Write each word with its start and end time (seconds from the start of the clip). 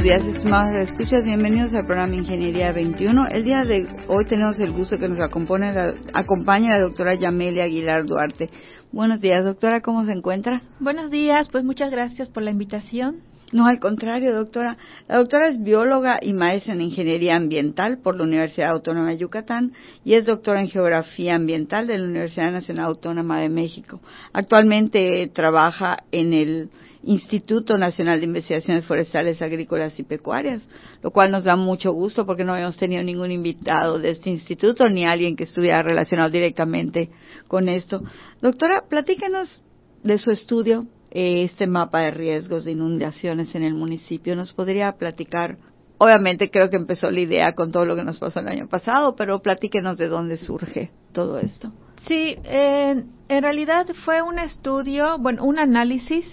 Buenos 0.00 0.22
días, 0.22 0.36
estimados 0.36 0.76
escuchas. 0.76 1.24
Bienvenidos 1.24 1.74
al 1.74 1.84
programa 1.84 2.14
Ingeniería 2.14 2.70
21. 2.70 3.26
El 3.32 3.42
día 3.42 3.64
de 3.64 3.88
hoy 4.06 4.26
tenemos 4.26 4.60
el 4.60 4.70
gusto 4.70 4.96
que 4.96 5.08
nos 5.08 5.18
acompañe 5.18 5.72
la, 5.72 5.92
acompaña 6.12 6.70
la 6.70 6.82
doctora 6.82 7.16
Yamelia 7.16 7.64
Aguilar 7.64 8.04
Duarte. 8.06 8.48
Buenos 8.92 9.20
días, 9.20 9.44
doctora, 9.44 9.80
¿cómo 9.80 10.04
se 10.04 10.12
encuentra? 10.12 10.62
Buenos 10.78 11.10
días, 11.10 11.48
pues 11.48 11.64
muchas 11.64 11.90
gracias 11.90 12.28
por 12.28 12.44
la 12.44 12.52
invitación. 12.52 13.16
No, 13.50 13.66
al 13.66 13.80
contrario, 13.80 14.34
doctora. 14.34 14.76
La 15.08 15.16
doctora 15.16 15.48
es 15.48 15.62
bióloga 15.62 16.18
y 16.20 16.34
maestra 16.34 16.74
en 16.74 16.82
Ingeniería 16.82 17.36
Ambiental 17.36 17.98
por 17.98 18.16
la 18.16 18.24
Universidad 18.24 18.70
Autónoma 18.70 19.08
de 19.08 19.18
Yucatán 19.18 19.72
y 20.04 20.14
es 20.14 20.26
doctora 20.26 20.60
en 20.60 20.68
Geografía 20.68 21.34
Ambiental 21.34 21.86
de 21.86 21.96
la 21.96 22.04
Universidad 22.04 22.52
Nacional 22.52 22.86
Autónoma 22.86 23.40
de 23.40 23.48
México. 23.48 24.00
Actualmente 24.34 25.30
trabaja 25.32 26.04
en 26.12 26.34
el 26.34 26.70
Instituto 27.04 27.78
Nacional 27.78 28.20
de 28.20 28.26
Investigaciones 28.26 28.84
Forestales, 28.84 29.40
Agrícolas 29.40 29.98
y 29.98 30.02
Pecuarias, 30.02 30.62
lo 31.02 31.10
cual 31.10 31.30
nos 31.30 31.44
da 31.44 31.56
mucho 31.56 31.92
gusto 31.92 32.26
porque 32.26 32.44
no 32.44 32.52
habíamos 32.52 32.76
tenido 32.76 33.02
ningún 33.02 33.30
invitado 33.30 33.98
de 33.98 34.10
este 34.10 34.28
instituto 34.28 34.90
ni 34.90 35.06
alguien 35.06 35.36
que 35.36 35.44
estuviera 35.44 35.82
relacionado 35.82 36.28
directamente 36.28 37.08
con 37.46 37.70
esto. 37.70 38.02
Doctora, 38.42 38.84
platícanos 38.90 39.62
de 40.02 40.18
su 40.18 40.30
estudio, 40.32 40.86
este 41.10 41.66
mapa 41.66 42.00
de 42.00 42.10
riesgos 42.10 42.64
de 42.64 42.72
inundaciones 42.72 43.54
en 43.54 43.62
el 43.62 43.74
municipio. 43.74 44.36
¿Nos 44.36 44.52
podría 44.52 44.92
platicar? 44.92 45.58
Obviamente 45.98 46.50
creo 46.50 46.70
que 46.70 46.76
empezó 46.76 47.10
la 47.10 47.20
idea 47.20 47.54
con 47.54 47.72
todo 47.72 47.84
lo 47.84 47.96
que 47.96 48.04
nos 48.04 48.18
pasó 48.18 48.40
el 48.40 48.48
año 48.48 48.68
pasado, 48.68 49.16
pero 49.16 49.40
platíquenos 49.40 49.98
de 49.98 50.08
dónde 50.08 50.36
surge 50.36 50.90
todo 51.12 51.38
esto. 51.38 51.72
Sí, 52.06 52.36
en 52.44 53.08
realidad 53.28 53.86
fue 54.04 54.22
un 54.22 54.38
estudio, 54.38 55.18
bueno, 55.18 55.44
un 55.44 55.58
análisis 55.58 56.24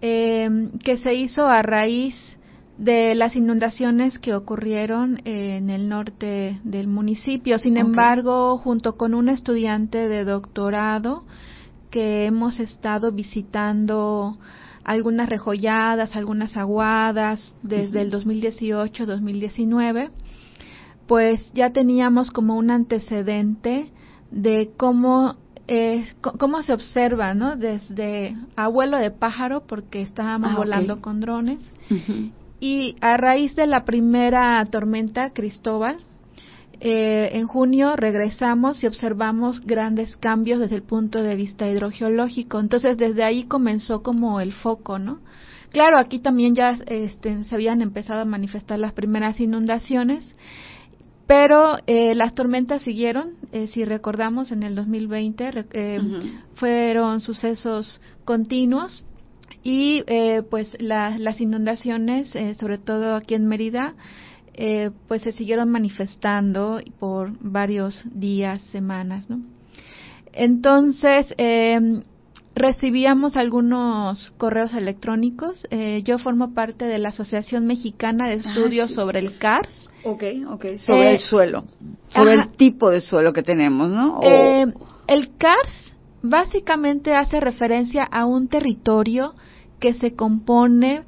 eh, 0.00 0.50
que 0.82 0.98
se 0.98 1.14
hizo 1.14 1.46
a 1.46 1.62
raíz 1.62 2.16
de 2.76 3.14
las 3.14 3.36
inundaciones 3.36 4.18
que 4.18 4.34
ocurrieron 4.34 5.20
en 5.24 5.70
el 5.70 5.88
norte 5.88 6.58
del 6.64 6.88
municipio. 6.88 7.60
Sin 7.60 7.76
embargo, 7.76 8.58
junto 8.58 8.96
con 8.96 9.14
un 9.14 9.28
estudiante 9.28 10.08
de 10.08 10.24
doctorado 10.24 11.24
que 11.92 12.24
hemos 12.24 12.58
estado 12.58 13.12
visitando 13.12 14.36
algunas 14.82 15.28
rejolladas, 15.28 16.16
algunas 16.16 16.56
aguadas 16.56 17.54
desde 17.62 18.00
el 18.00 18.10
2018-2019, 18.10 20.10
pues 21.06 21.40
ya 21.52 21.70
teníamos 21.70 22.32
como 22.32 22.56
un 22.56 22.70
antecedente 22.70 23.92
de 24.30 24.70
cómo 24.76 25.36
cómo 26.20 26.62
se 26.62 26.72
observa, 26.72 27.34
¿no? 27.34 27.56
Desde 27.56 28.36
abuelo 28.56 28.98
de 28.98 29.10
pájaro, 29.10 29.64
porque 29.66 30.02
estábamos 30.02 30.52
ah, 30.52 30.56
volando 30.56 31.00
con 31.00 31.20
drones, 31.20 31.60
y 32.60 32.96
a 33.00 33.16
raíz 33.16 33.54
de 33.54 33.66
la 33.66 33.84
primera 33.84 34.64
tormenta, 34.66 35.30
Cristóbal, 35.30 35.98
eh, 36.84 37.30
en 37.38 37.46
junio 37.46 37.94
regresamos 37.94 38.82
y 38.82 38.88
observamos 38.88 39.60
grandes 39.60 40.16
cambios 40.16 40.58
desde 40.58 40.76
el 40.76 40.82
punto 40.82 41.22
de 41.22 41.36
vista 41.36 41.68
hidrogeológico. 41.68 42.58
Entonces, 42.58 42.96
desde 42.98 43.22
ahí 43.22 43.44
comenzó 43.44 44.02
como 44.02 44.40
el 44.40 44.52
foco, 44.52 44.98
¿no? 44.98 45.20
Claro, 45.70 45.98
aquí 45.98 46.18
también 46.18 46.54
ya 46.54 46.76
este, 46.86 47.44
se 47.44 47.54
habían 47.54 47.80
empezado 47.82 48.20
a 48.20 48.24
manifestar 48.24 48.78
las 48.78 48.92
primeras 48.92 49.40
inundaciones 49.40 50.34
pero 51.26 51.78
eh, 51.86 52.14
las 52.14 52.34
tormentas 52.34 52.82
siguieron, 52.82 53.30
eh, 53.52 53.66
si 53.68 53.86
recordamos, 53.86 54.52
en 54.52 54.62
el 54.62 54.74
2020 54.74 55.66
eh, 55.72 55.98
fueron 56.56 57.20
sucesos 57.20 58.02
continuos 58.26 59.02
y 59.64 60.02
pues 60.50 60.76
las 60.80 61.40
inundaciones, 61.40 62.34
sobre 62.58 62.76
todo 62.76 63.14
aquí 63.14 63.34
en 63.34 63.46
Mérida, 63.46 63.94
pues 65.08 65.22
se 65.22 65.32
siguieron 65.32 65.70
manifestando 65.70 66.80
por 66.98 67.32
varios 67.40 68.02
días, 68.12 68.60
semanas, 68.70 69.28
¿no? 69.30 69.40
Entonces, 70.32 71.34
recibíamos 72.54 73.36
algunos 73.36 74.30
correos 74.36 74.74
electrónicos. 74.74 75.66
yo 76.04 76.18
formo 76.18 76.54
parte 76.54 76.84
de 76.84 76.98
la 76.98 77.10
Asociación 77.10 77.66
Mexicana 77.66 78.26
de 78.26 78.34
ah, 78.34 78.36
Estudios 78.36 78.92
sobre 78.92 79.20
el 79.20 79.38
CARS 79.38 79.82
Ok, 80.04 80.24
ok, 80.48 80.64
sobre 80.78 81.10
el 81.10 81.16
eh, 81.16 81.18
suelo, 81.20 81.64
sobre 82.10 82.34
el 82.34 82.48
tipo 82.56 82.90
de 82.90 83.00
suelo 83.00 83.32
que 83.32 83.42
tenemos, 83.42 83.88
¿no? 83.88 84.20
Eh, 84.22 84.66
el 85.06 85.36
CARS 85.36 85.92
básicamente 86.22 87.14
hace 87.14 87.40
referencia 87.40 88.02
a 88.02 88.24
un 88.24 88.48
territorio 88.48 89.34
que 89.78 89.94
se 89.94 90.14
compone 90.14 91.04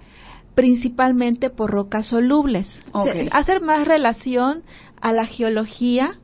principalmente 0.55 1.51
por 1.51 1.71
rocas 1.71 2.07
solubles. 2.07 2.69
Okay. 2.93 3.29
Hace 3.33 3.61
más 3.61 3.87
relación 3.87 4.63
a 5.01 5.13
la 5.13 5.27
geología, 5.27 6.15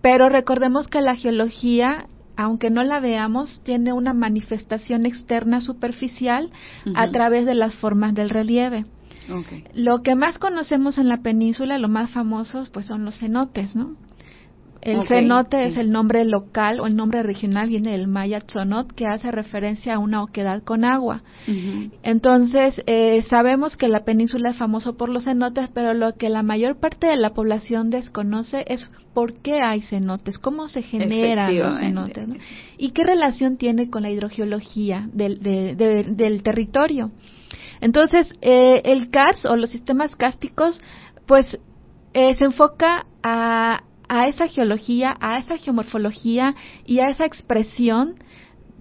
pero 0.00 0.28
recordemos 0.28 0.88
que 0.88 1.00
la 1.00 1.16
geología 1.16 2.06
aunque 2.36 2.70
no 2.70 2.82
la 2.84 3.00
veamos, 3.00 3.60
tiene 3.64 3.92
una 3.92 4.14
manifestación 4.14 5.04
externa 5.04 5.60
superficial 5.60 6.50
a 6.94 7.10
través 7.10 7.44
de 7.44 7.54
las 7.54 7.74
formas 7.74 8.14
del 8.14 8.30
relieve. 8.30 8.86
Lo 9.74 10.02
que 10.02 10.14
más 10.14 10.38
conocemos 10.38 10.96
en 10.96 11.08
la 11.08 11.18
península, 11.18 11.78
lo 11.78 11.88
más 11.88 12.10
famosos, 12.10 12.70
pues 12.70 12.86
son 12.86 13.04
los 13.04 13.18
cenotes, 13.18 13.76
¿no? 13.76 13.94
El 14.82 15.06
cenote 15.06 15.66
es 15.66 15.76
el 15.76 15.90
nombre 15.90 16.24
local 16.24 16.80
o 16.80 16.86
el 16.86 16.96
nombre 16.96 17.22
regional, 17.22 17.68
viene 17.68 17.92
del 17.92 18.08
maya 18.08 18.40
tzonot, 18.40 18.92
que 18.92 19.06
hace 19.06 19.30
referencia 19.30 19.94
a 19.94 19.98
una 19.98 20.22
oquedad 20.22 20.62
con 20.62 20.84
agua. 20.84 21.22
Entonces, 22.02 22.82
eh, 22.86 23.22
sabemos 23.28 23.76
que 23.76 23.88
la 23.88 24.04
península 24.04 24.50
es 24.50 24.56
famoso 24.56 24.96
por 24.96 25.08
los 25.08 25.24
cenotes, 25.24 25.68
pero 25.74 25.92
lo 25.92 26.14
que 26.14 26.30
la 26.30 26.42
mayor 26.42 26.78
parte 26.78 27.08
de 27.08 27.16
la 27.16 27.30
población 27.30 27.90
desconoce 27.90 28.64
es 28.68 28.90
por 29.12 29.34
qué 29.42 29.60
hay 29.60 29.82
cenotes, 29.82 30.38
cómo 30.38 30.68
se 30.68 30.82
generan 30.82 31.58
los 31.58 31.78
cenotes, 31.78 32.28
y 32.78 32.90
qué 32.90 33.04
relación 33.04 33.56
tiene 33.58 33.90
con 33.90 34.02
la 34.02 34.10
hidrogeología 34.10 35.08
del, 35.12 35.40
del 35.40 36.42
territorio. 36.42 37.10
Entonces, 37.80 38.28
eh, 38.40 38.82
el 38.84 39.10
CARS 39.10 39.44
o 39.44 39.56
los 39.56 39.70
sistemas 39.70 40.14
cásticos, 40.14 40.80
pues 41.26 41.58
eh, 42.12 42.34
se 42.34 42.44
enfoca 42.44 43.06
a, 43.22 43.82
a 44.10 44.26
esa 44.26 44.48
geología, 44.48 45.16
a 45.20 45.38
esa 45.38 45.56
geomorfología 45.56 46.56
y 46.84 46.98
a 46.98 47.10
esa 47.10 47.24
expresión 47.24 48.16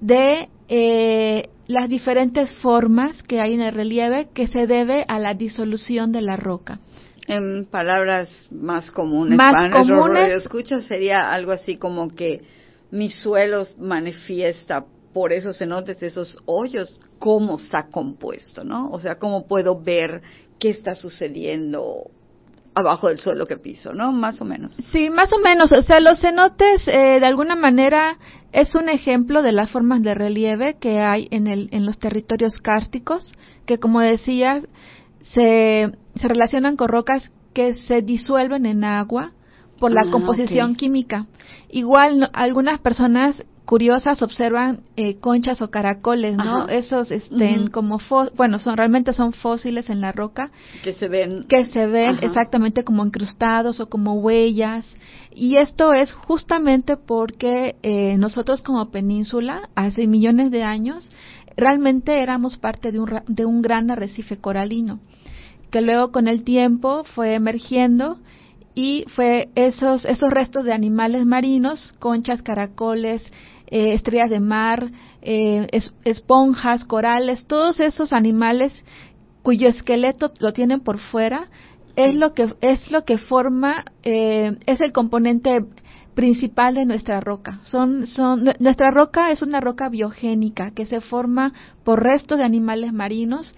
de 0.01 0.49
eh, 0.69 1.49
las 1.67 1.87
diferentes 1.87 2.51
formas 2.53 3.21
que 3.21 3.39
hay 3.39 3.53
en 3.53 3.61
el 3.61 3.75
relieve 3.75 4.29
que 4.33 4.47
se 4.47 4.65
debe 4.65 5.05
a 5.07 5.19
la 5.19 5.35
disolución 5.35 6.11
de 6.11 6.23
la 6.23 6.35
roca. 6.35 6.79
En 7.27 7.67
palabras 7.67 8.27
más 8.49 8.89
comunes, 8.89 9.37
más 9.37 9.53
para 9.53 9.69
comunes, 9.69 10.33
escucha 10.33 10.81
sería 10.81 11.31
algo 11.31 11.51
así 11.51 11.77
como 11.77 12.09
que 12.09 12.41
mis 12.89 13.13
suelos 13.13 13.77
manifiesta 13.77 14.83
por 15.13 15.31
esos 15.31 15.59
cenotes, 15.59 16.01
esos 16.01 16.39
hoyos, 16.45 16.99
cómo 17.19 17.57
está 17.57 17.89
compuesto, 17.89 18.63
¿no? 18.63 18.89
O 18.89 18.99
sea, 18.99 19.19
cómo 19.19 19.45
puedo 19.45 19.79
ver 19.79 20.23
qué 20.57 20.71
está 20.71 20.95
sucediendo 20.95 22.09
abajo 22.79 23.07
del 23.07 23.19
suelo 23.19 23.45
que 23.45 23.57
piso, 23.57 23.93
¿no? 23.93 24.11
Más 24.11 24.41
o 24.41 24.45
menos. 24.45 24.73
Sí, 24.91 25.09
más 25.09 25.31
o 25.33 25.39
menos. 25.39 25.71
O 25.71 25.83
sea, 25.83 25.99
los 25.99 26.19
cenotes, 26.19 26.87
eh, 26.87 27.19
de 27.19 27.25
alguna 27.25 27.55
manera, 27.55 28.17
es 28.51 28.75
un 28.75 28.89
ejemplo 28.89 29.41
de 29.41 29.51
las 29.51 29.69
formas 29.69 30.01
de 30.01 30.15
relieve 30.15 30.77
que 30.79 30.99
hay 30.99 31.27
en, 31.31 31.47
el, 31.47 31.69
en 31.71 31.85
los 31.85 31.99
territorios 31.99 32.57
cárticos, 32.57 33.33
que 33.65 33.77
como 33.77 33.99
decía, 33.99 34.61
se, 35.23 35.91
se 36.15 36.27
relacionan 36.27 36.75
con 36.75 36.89
rocas 36.89 37.29
que 37.53 37.75
se 37.75 38.01
disuelven 38.01 38.65
en 38.65 38.83
agua 38.83 39.33
por 39.79 39.91
la 39.91 40.01
ah, 40.05 40.11
composición 40.11 40.75
química. 40.75 41.27
Igual 41.69 42.29
algunas 42.33 42.79
personas 42.79 43.43
curiosas 43.69 44.23
observan 44.23 44.81
eh, 44.95 45.17
conchas 45.19 45.61
o 45.61 45.69
caracoles, 45.69 46.35
¿no? 46.35 46.67
Esos 46.67 47.11
estén 47.11 47.67
como 47.67 47.99
bueno, 48.35 48.57
son 48.57 48.75
realmente 48.77 49.13
son 49.13 49.31
fósiles 49.31 49.91
en 49.91 50.01
la 50.01 50.11
roca 50.11 50.49
que 50.83 50.93
se 50.93 51.07
ven. 51.07 51.43
que 51.43 51.67
se 51.67 51.85
ven 51.85 52.17
exactamente 52.21 52.83
como 52.83 53.05
incrustados 53.05 53.79
o 53.79 53.87
como 53.87 54.15
huellas. 54.15 54.87
Y 55.35 55.57
esto 55.57 55.93
es 55.93 56.11
justamente 56.11 56.97
porque 56.97 57.75
eh, 57.83 58.17
nosotros 58.17 58.63
como 58.63 58.89
península 58.89 59.69
hace 59.75 60.07
millones 60.07 60.49
de 60.49 60.63
años 60.63 61.07
realmente 61.55 62.23
éramos 62.23 62.57
parte 62.57 62.91
de 62.91 62.99
un 62.99 63.21
de 63.27 63.45
un 63.45 63.61
gran 63.61 63.91
arrecife 63.91 64.37
coralino 64.37 64.99
que 65.69 65.81
luego 65.81 66.11
con 66.11 66.27
el 66.27 66.43
tiempo 66.43 67.03
fue 67.03 67.35
emergiendo 67.35 68.17
y 68.73 69.05
fue 69.13 69.49
esos, 69.55 70.05
esos 70.05 70.29
restos 70.29 70.63
de 70.63 70.71
animales 70.71 71.25
marinos, 71.25 71.93
conchas, 71.99 72.41
caracoles, 72.41 73.21
eh, 73.71 73.93
estrellas 73.93 74.29
de 74.29 74.39
mar, 74.39 74.91
eh, 75.21 75.67
esponjas, 76.03 76.85
corales, 76.85 77.45
todos 77.45 77.79
esos 77.79 78.13
animales 78.13 78.83
cuyo 79.43 79.67
esqueleto 79.67 80.31
lo 80.39 80.53
tienen 80.53 80.81
por 80.81 80.99
fuera, 80.99 81.47
es 81.95 82.15
lo 82.15 82.33
que 82.33 82.53
es 82.61 82.91
lo 82.91 83.03
que 83.05 83.17
forma 83.17 83.85
eh, 84.03 84.57
es 84.65 84.81
el 84.81 84.91
componente 84.91 85.65
principal 86.15 86.75
de 86.75 86.85
nuestra 86.85 87.19
roca. 87.21 87.59
Son, 87.63 88.07
son, 88.07 88.43
nuestra 88.59 88.91
roca 88.91 89.31
es 89.31 89.41
una 89.41 89.61
roca 89.61 89.87
biogénica 89.89 90.71
que 90.71 90.85
se 90.85 90.99
forma 90.99 91.53
por 91.83 92.03
restos 92.03 92.39
de 92.39 92.43
animales 92.43 92.91
marinos 92.91 93.55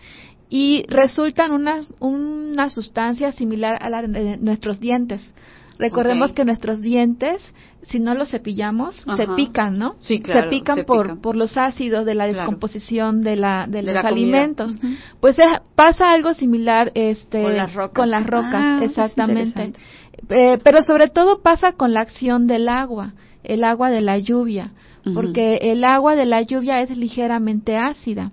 y 0.49 0.83
resultan 0.87 1.53
una, 1.53 1.85
una 1.99 2.69
sustancia 2.69 3.31
similar 3.31 3.77
a 3.81 3.89
la 3.89 4.01
de 4.01 4.37
nuestros 4.37 4.79
dientes. 4.79 5.27
Recordemos 5.79 6.33
que 6.33 6.45
nuestros 6.45 6.81
dientes, 6.81 7.41
si 7.83 7.99
no 7.99 8.13
los 8.13 8.29
cepillamos, 8.29 9.03
se 9.15 9.27
pican, 9.35 9.77
¿no? 9.77 9.95
Sí, 9.99 10.21
claro, 10.21 10.43
se 10.43 10.47
pican 10.47 10.85
por, 10.85 11.19
por 11.19 11.35
los 11.35 11.57
ácidos 11.57 12.05
de 12.05 12.15
la 12.15 12.27
descomposición 12.27 13.21
de, 13.21 13.35
la, 13.35 13.65
de, 13.67 13.81
los 13.81 14.03
alimentos. 14.05 14.73
Pues 15.19 15.37
pasa 15.75 16.11
algo 16.11 16.33
similar 16.33 16.91
este, 16.93 17.43
con 17.43 17.57
las 17.57 17.73
rocas. 17.73 17.95
Con 17.95 18.11
las 18.11 18.27
rocas, 18.27 18.53
ah, 18.53 18.79
exactamente. 18.83 19.73
Eh, 20.29 20.59
pero 20.63 20.83
sobre 20.83 21.09
todo 21.09 21.41
pasa 21.41 21.73
con 21.73 21.93
la 21.93 22.01
acción 22.01 22.45
del 22.45 22.69
agua, 22.69 23.13
el 23.43 23.63
agua 23.63 23.89
de 23.89 24.01
la 24.01 24.19
lluvia, 24.19 24.71
porque 25.15 25.57
el 25.61 25.83
agua 25.83 26.15
de 26.15 26.25
la 26.25 26.41
lluvia 26.43 26.81
es 26.81 26.95
ligeramente 26.95 27.77
ácida. 27.77 28.31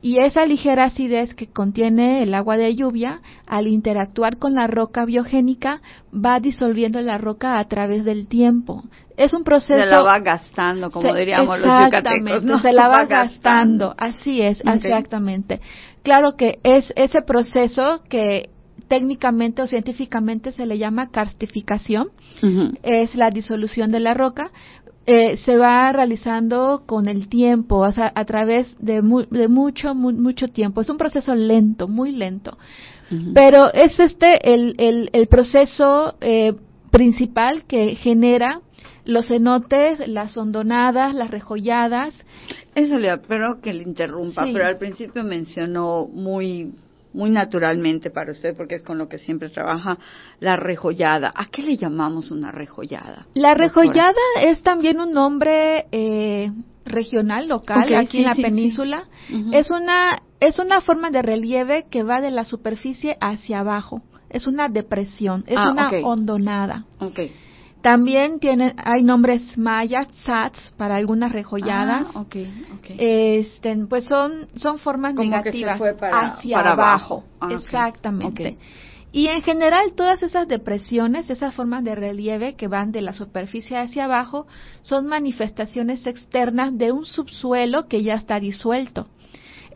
Y 0.00 0.18
esa 0.20 0.46
ligera 0.46 0.84
acidez 0.84 1.34
que 1.34 1.48
contiene 1.48 2.22
el 2.22 2.32
agua 2.32 2.56
de 2.56 2.74
lluvia, 2.76 3.20
al 3.46 3.66
interactuar 3.66 4.38
con 4.38 4.54
la 4.54 4.68
roca 4.68 5.04
biogénica, 5.04 5.80
va 6.14 6.38
disolviendo 6.38 7.00
la 7.00 7.18
roca 7.18 7.58
a 7.58 7.64
través 7.66 8.04
del 8.04 8.28
tiempo. 8.28 8.84
Es 9.16 9.34
un 9.34 9.42
proceso. 9.42 9.82
Se 9.82 9.90
la 9.90 10.02
va 10.02 10.20
gastando, 10.20 10.92
como 10.92 11.12
diríamos 11.14 11.58
los 11.58 11.84
yucatecos. 11.84 12.44
¿no? 12.44 12.60
Se 12.60 12.72
la 12.72 12.86
va, 12.88 13.06
gastando. 13.06 13.94
Así 13.98 14.40
es, 14.40 14.60
exactamente. 14.64 15.60
Claro 16.04 16.36
que 16.36 16.60
es 16.62 16.92
ese 16.94 17.22
proceso 17.22 18.02
que 18.08 18.50
técnicamente 18.86 19.62
o 19.62 19.66
científicamente 19.66 20.52
se 20.52 20.64
le 20.64 20.78
llama 20.78 21.10
karstificación, 21.10 22.08
es 22.82 23.14
la 23.16 23.30
disolución 23.30 23.90
de 23.90 24.00
la 24.00 24.14
roca, 24.14 24.50
eh, 25.10 25.38
se 25.38 25.56
va 25.56 25.90
realizando 25.90 26.82
con 26.84 27.08
el 27.08 27.30
tiempo, 27.30 27.76
o 27.78 27.90
sea, 27.90 28.12
a 28.14 28.26
través 28.26 28.76
de, 28.78 29.00
de 29.30 29.48
mucho, 29.48 29.94
mucho 29.94 30.48
tiempo. 30.48 30.82
Es 30.82 30.90
un 30.90 30.98
proceso 30.98 31.34
lento, 31.34 31.88
muy 31.88 32.12
lento. 32.12 32.58
Pero 33.32 33.72
es 33.72 33.98
este 33.98 34.52
el, 34.52 34.74
el, 34.76 35.08
el 35.14 35.26
proceso 35.28 36.16
eh, 36.20 36.52
principal 36.90 37.64
que 37.64 37.96
genera 37.96 38.60
los 39.06 39.28
cenotes, 39.28 40.06
las 40.06 40.36
hondonadas, 40.36 41.14
las 41.14 41.30
rejolladas. 41.30 42.12
Eso 42.74 42.98
le 42.98 43.16
pero 43.16 43.62
que 43.62 43.72
le 43.72 43.84
interrumpa, 43.84 44.46
pero 44.52 44.66
al 44.66 44.76
principio 44.76 45.24
mencionó 45.24 46.06
muy 46.06 46.74
muy 47.12 47.30
naturalmente 47.30 48.10
para 48.10 48.32
usted, 48.32 48.56
porque 48.56 48.76
es 48.76 48.82
con 48.82 48.98
lo 48.98 49.08
que 49.08 49.18
siempre 49.18 49.48
trabaja, 49.48 49.98
la 50.40 50.56
rejollada. 50.56 51.32
¿A 51.34 51.46
qué 51.46 51.62
le 51.62 51.76
llamamos 51.76 52.30
una 52.30 52.52
rejollada? 52.52 53.26
La 53.34 53.54
rejollada 53.54 54.14
es 54.42 54.62
también 54.62 55.00
un 55.00 55.12
nombre 55.12 55.86
eh, 55.90 56.50
regional, 56.84 57.48
local, 57.48 57.94
aquí 57.94 58.18
en 58.18 58.24
la 58.24 58.34
península. 58.34 59.04
Es 59.52 59.70
una 59.70 60.22
es 60.40 60.58
una 60.58 60.80
forma 60.80 61.10
de 61.10 61.22
relieve 61.22 61.86
que 61.90 62.02
va 62.02 62.20
de 62.20 62.30
la 62.30 62.44
superficie 62.44 63.16
hacia 63.20 63.60
abajo. 63.60 64.02
Es 64.30 64.46
una 64.46 64.68
depresión, 64.68 65.44
es 65.46 65.56
ah, 65.56 65.72
una 65.72 65.90
hondonada. 66.04 66.84
Okay. 67.00 67.32
También 67.82 68.40
tienen, 68.40 68.74
hay 68.76 69.02
nombres 69.02 69.56
mayas, 69.56 70.08
sats, 70.24 70.72
para 70.76 70.96
algunas 70.96 71.32
rejolladas. 71.32 72.06
Ah, 72.14 72.20
okay, 72.20 72.50
okay. 72.78 72.96
Este, 72.98 73.76
pues 73.88 74.04
son, 74.04 74.48
son 74.56 74.78
formas 74.78 75.14
negativas 75.14 75.80
hacia 76.00 76.60
abajo. 76.60 77.24
Ah, 77.40 77.48
Exactamente. 77.52 78.58
Y 79.10 79.28
en 79.28 79.42
general 79.42 79.94
todas 79.94 80.22
esas 80.22 80.46
depresiones, 80.48 81.30
esas 81.30 81.54
formas 81.54 81.82
de 81.82 81.94
relieve 81.94 82.54
que 82.56 82.68
van 82.68 82.92
de 82.92 83.00
la 83.00 83.14
superficie 83.14 83.78
hacia 83.78 84.04
abajo, 84.04 84.46
son 84.82 85.06
manifestaciones 85.06 86.06
externas 86.06 86.76
de 86.76 86.92
un 86.92 87.06
subsuelo 87.06 87.88
que 87.88 88.02
ya 88.02 88.14
está 88.14 88.38
disuelto. 88.38 89.06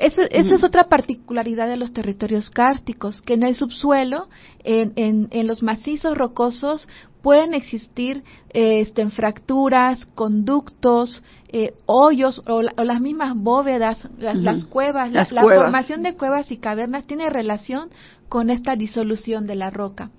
Esa, 0.03 0.23
es 0.25 0.65
otra 0.65 0.89
particularidad 0.89 1.69
de 1.69 1.77
los 1.77 1.93
territorios 1.93 2.51
cársticos, 2.51 3.23
que 3.23 3.35
en 3.35 3.45
el 3.45 3.55
subsuelo, 3.55 4.29
en, 4.65 4.93
en, 4.97 5.29
en 5.31 5.47
los 5.47 5.63
macizos 5.63 6.17
rocosos, 6.17 6.89
pueden 7.23 7.55
existir 7.55 8.25
este, 8.51 9.09
fracturas, 9.11 10.05
conductos, 10.15 11.23
eh, 11.49 11.75
hoyos 11.87 12.43
o, 12.47 12.63
las 12.63 13.01
mismas 13.01 13.35
bóvedas, 13.37 14.09
las, 14.19 14.65
cuevas. 14.65 15.13
la, 15.13 15.25
formación 15.25 16.03
de 16.03 16.15
cuevas 16.15 16.51
y 16.51 16.57
cavernas 16.57 17.07
tiene 17.07 17.31
relación 17.31 17.89
con 18.29 18.51
esta 18.51 18.77
disolución 18.77 19.47
de 19.47 19.55
la 19.55 19.71
roca. 19.71 20.11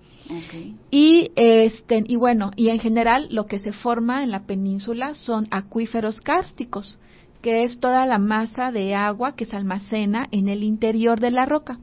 Y 0.90 1.32
este 1.36 2.02
y 2.08 2.16
bueno, 2.16 2.52
y 2.56 2.70
en 2.70 2.80
general 2.80 3.28
lo 3.30 3.46
que 3.46 3.60
se 3.60 3.74
forma 3.74 4.24
en 4.24 4.32
la 4.32 4.46
península 4.46 5.16
son 5.16 5.48
acuíferos 5.52 6.22
cársticos, 6.22 6.98
que 7.44 7.66
es 7.66 7.80
toda 7.80 8.07
la 8.07 8.18
masa 8.18 8.72
de 8.72 8.95
agua 8.95 9.36
que 9.36 9.45
se 9.45 9.56
almacena 9.56 10.28
en 10.31 10.48
el 10.48 10.63
interior 10.63 11.19
de 11.19 11.30
la 11.30 11.45
roca. 11.45 11.78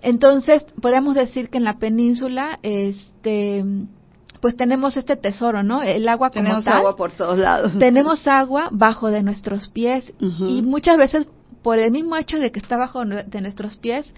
Entonces, 0.00 0.64
podemos 0.80 1.16
decir 1.16 1.50
que 1.50 1.58
en 1.58 1.64
la 1.64 1.78
península 1.78 2.60
este 2.62 3.64
pues 4.40 4.56
tenemos 4.56 4.96
este 4.96 5.16
tesoro, 5.16 5.62
¿no? 5.62 5.82
El 5.82 6.08
agua 6.08 6.30
como 6.30 6.44
Tenemos 6.44 6.66
agua 6.66 6.96
por 6.96 7.12
todos 7.12 7.36
lados. 7.36 7.78
Tenemos 7.78 8.26
agua 8.26 8.68
bajo 8.70 9.08
de 9.08 9.22
nuestros 9.22 9.68
pies 9.68 10.14
y 10.18 10.62
muchas 10.62 10.96
veces 10.96 11.26
por 11.62 11.78
el 11.78 11.90
mismo 11.90 12.16
hecho 12.16 12.38
de 12.38 12.50
que 12.52 12.60
está 12.60 12.78
bajo 12.78 13.04
de 13.04 13.40
nuestros 13.42 13.76
pies 13.76 14.10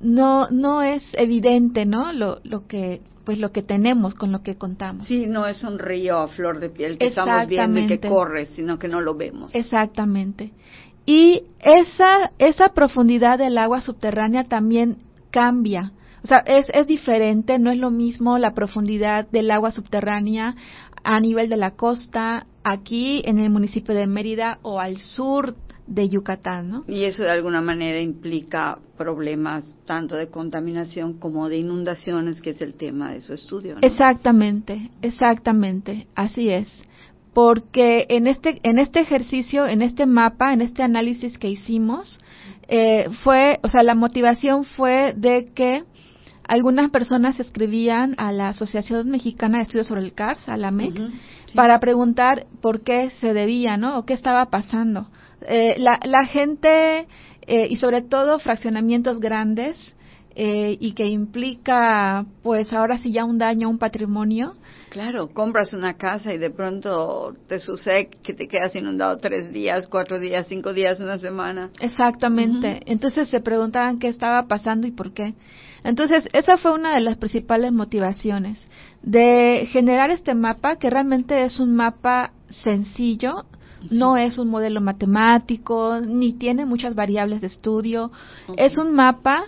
no 0.00 0.48
no 0.50 0.82
es 0.82 1.02
evidente, 1.12 1.86
¿no? 1.86 2.12
Lo, 2.12 2.40
lo 2.42 2.66
que 2.66 3.02
pues 3.24 3.38
lo 3.38 3.52
que 3.52 3.62
tenemos 3.62 4.14
con 4.14 4.32
lo 4.32 4.42
que 4.42 4.56
contamos. 4.56 5.06
Sí, 5.06 5.26
no 5.26 5.46
es 5.46 5.62
un 5.62 5.78
río 5.78 6.18
a 6.18 6.28
flor 6.28 6.58
de 6.58 6.70
piel 6.70 6.98
que 6.98 7.08
estamos 7.08 7.46
viendo 7.46 7.78
y 7.80 7.86
que 7.86 8.00
corre, 8.00 8.46
sino 8.54 8.78
que 8.78 8.88
no 8.88 9.00
lo 9.00 9.14
vemos. 9.14 9.54
Exactamente. 9.54 10.52
Y 11.06 11.44
esa 11.60 12.32
esa 12.38 12.70
profundidad 12.70 13.38
del 13.38 13.58
agua 13.58 13.80
subterránea 13.80 14.44
también 14.44 14.98
cambia 15.30 15.92
o 16.22 16.26
sea, 16.26 16.38
es, 16.38 16.66
es 16.72 16.86
diferente, 16.86 17.58
no 17.58 17.70
es 17.70 17.78
lo 17.78 17.90
mismo 17.90 18.38
la 18.38 18.54
profundidad 18.54 19.28
del 19.30 19.50
agua 19.50 19.72
subterránea 19.72 20.54
a 21.02 21.18
nivel 21.20 21.48
de 21.48 21.56
la 21.56 21.72
costa, 21.72 22.46
aquí 22.62 23.22
en 23.24 23.38
el 23.38 23.50
municipio 23.50 23.94
de 23.94 24.06
Mérida 24.06 24.58
o 24.62 24.80
al 24.80 24.98
sur 24.98 25.54
de 25.90 26.08
Yucatán, 26.08 26.70
¿no? 26.70 26.84
Y 26.86 27.04
eso 27.04 27.24
de 27.24 27.30
alguna 27.30 27.60
manera 27.60 28.00
implica 28.00 28.78
problemas 28.96 29.64
tanto 29.84 30.14
de 30.14 30.28
contaminación 30.28 31.18
como 31.18 31.48
de 31.48 31.58
inundaciones, 31.58 32.40
que 32.40 32.50
es 32.50 32.62
el 32.62 32.74
tema 32.74 33.10
de 33.10 33.20
su 33.20 33.34
estudio. 33.34 33.74
¿no? 33.74 33.80
Exactamente, 33.82 34.90
exactamente, 35.02 36.06
así 36.14 36.48
es. 36.48 36.68
Porque 37.34 38.06
en 38.08 38.28
este, 38.28 38.60
en 38.62 38.78
este 38.78 39.00
ejercicio, 39.00 39.66
en 39.66 39.82
este 39.82 40.06
mapa, 40.06 40.52
en 40.52 40.62
este 40.62 40.82
análisis 40.82 41.38
que 41.38 41.48
hicimos, 41.48 42.18
eh, 42.68 43.08
fue, 43.22 43.58
o 43.62 43.68
sea, 43.68 43.82
la 43.82 43.96
motivación 43.96 44.64
fue 44.64 45.12
de 45.16 45.46
que 45.54 45.82
algunas 46.46 46.90
personas 46.90 47.38
escribían 47.40 48.14
a 48.16 48.32
la 48.32 48.48
Asociación 48.50 49.10
Mexicana 49.10 49.58
de 49.58 49.64
Estudios 49.64 49.88
sobre 49.88 50.02
el 50.02 50.14
CARS, 50.14 50.48
a 50.48 50.56
la 50.56 50.70
MEC, 50.70 51.00
para 51.54 51.78
preguntar 51.80 52.46
por 52.60 52.82
qué 52.82 53.10
se 53.20 53.34
debía, 53.34 53.76
¿no? 53.76 53.98
O 53.98 54.04
qué 54.04 54.14
estaba 54.14 54.46
pasando. 54.46 55.08
Eh, 55.42 55.76
la, 55.78 56.00
la, 56.04 56.26
gente, 56.26 57.06
eh, 57.46 57.66
y 57.70 57.76
sobre 57.76 58.02
todo 58.02 58.38
fraccionamientos 58.38 59.20
grandes, 59.20 59.76
eh, 60.36 60.76
y 60.78 60.92
que 60.92 61.06
implica, 61.06 62.24
pues 62.42 62.72
ahora 62.72 62.98
sí 62.98 63.12
ya 63.12 63.24
un 63.24 63.38
daño 63.38 63.66
a 63.66 63.70
un 63.70 63.78
patrimonio. 63.78 64.54
Claro, 64.88 65.28
compras 65.28 65.72
una 65.72 65.94
casa 65.94 66.32
y 66.32 66.38
de 66.38 66.50
pronto 66.50 67.34
te 67.48 67.58
sucede 67.58 68.08
que 68.22 68.32
te 68.32 68.48
quedas 68.48 68.74
inundado 68.74 69.16
tres 69.16 69.52
días, 69.52 69.88
cuatro 69.88 70.18
días, 70.18 70.46
cinco 70.48 70.72
días, 70.72 71.00
una 71.00 71.18
semana. 71.18 71.70
Exactamente. 71.80 72.80
Entonces 72.86 73.28
se 73.28 73.40
preguntaban 73.40 73.98
qué 73.98 74.08
estaba 74.08 74.46
pasando 74.46 74.86
y 74.86 74.92
por 74.92 75.12
qué. 75.12 75.34
Entonces, 75.84 76.28
esa 76.32 76.58
fue 76.58 76.72
una 76.72 76.94
de 76.94 77.00
las 77.00 77.16
principales 77.16 77.72
motivaciones 77.72 78.58
de 79.02 79.66
generar 79.70 80.10
este 80.10 80.34
mapa, 80.34 80.76
que 80.76 80.90
realmente 80.90 81.44
es 81.44 81.58
un 81.58 81.74
mapa 81.74 82.32
sencillo, 82.50 83.46
no 83.90 84.16
es 84.16 84.38
un 84.38 84.48
modelo 84.48 84.80
matemático, 84.80 86.00
ni 86.00 86.32
tiene 86.32 86.66
muchas 86.66 86.94
variables 86.94 87.40
de 87.40 87.46
estudio. 87.46 88.10
Es 88.56 88.78
un 88.78 88.92
mapa 88.92 89.44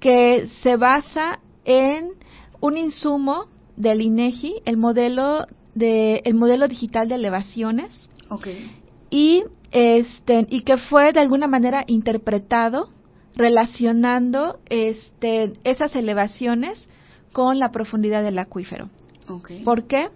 que 0.00 0.48
se 0.62 0.76
basa 0.76 1.40
en 1.64 2.10
un 2.60 2.76
insumo 2.76 3.46
del 3.76 4.02
INEGI, 4.02 4.62
el 4.64 4.76
modelo 4.76 5.46
de 5.74 6.22
el 6.24 6.34
modelo 6.34 6.68
digital 6.68 7.08
de 7.08 7.16
elevaciones. 7.16 7.90
Y 9.10 9.44
este 9.70 10.46
y 10.50 10.62
que 10.62 10.76
fue 10.76 11.12
de 11.12 11.20
alguna 11.20 11.46
manera 11.46 11.84
interpretado 11.86 12.90
relacionando 13.34 14.58
este, 14.68 15.54
esas 15.64 15.96
elevaciones 15.96 16.88
con 17.32 17.58
la 17.58 17.70
profundidad 17.72 18.22
del 18.22 18.38
acuífero. 18.38 18.90
¿Por 19.64 19.86
qué? 19.86 20.10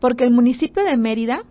Porque 0.00 0.24
el 0.24 0.30
municipio 0.30 0.82
de 0.82 0.96
Mérida, 0.96 1.42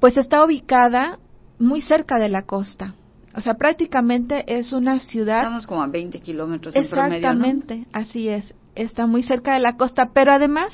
pues 0.00 0.16
está 0.16 0.44
ubicada 0.44 1.18
muy 1.58 1.82
cerca 1.82 2.18
de 2.18 2.28
la 2.28 2.42
costa. 2.42 2.94
O 3.34 3.40
sea, 3.40 3.54
prácticamente 3.54 4.44
es 4.58 4.72
una 4.72 4.98
ciudad. 4.98 5.42
Estamos 5.42 5.66
como 5.66 5.82
a 5.82 5.86
20 5.86 6.20
kilómetros. 6.20 6.74
Exactamente, 6.74 7.86
así 7.92 8.28
es. 8.28 8.54
Está 8.74 9.06
muy 9.06 9.22
cerca 9.22 9.54
de 9.54 9.60
la 9.60 9.76
costa, 9.76 10.10
pero 10.12 10.32
además 10.32 10.72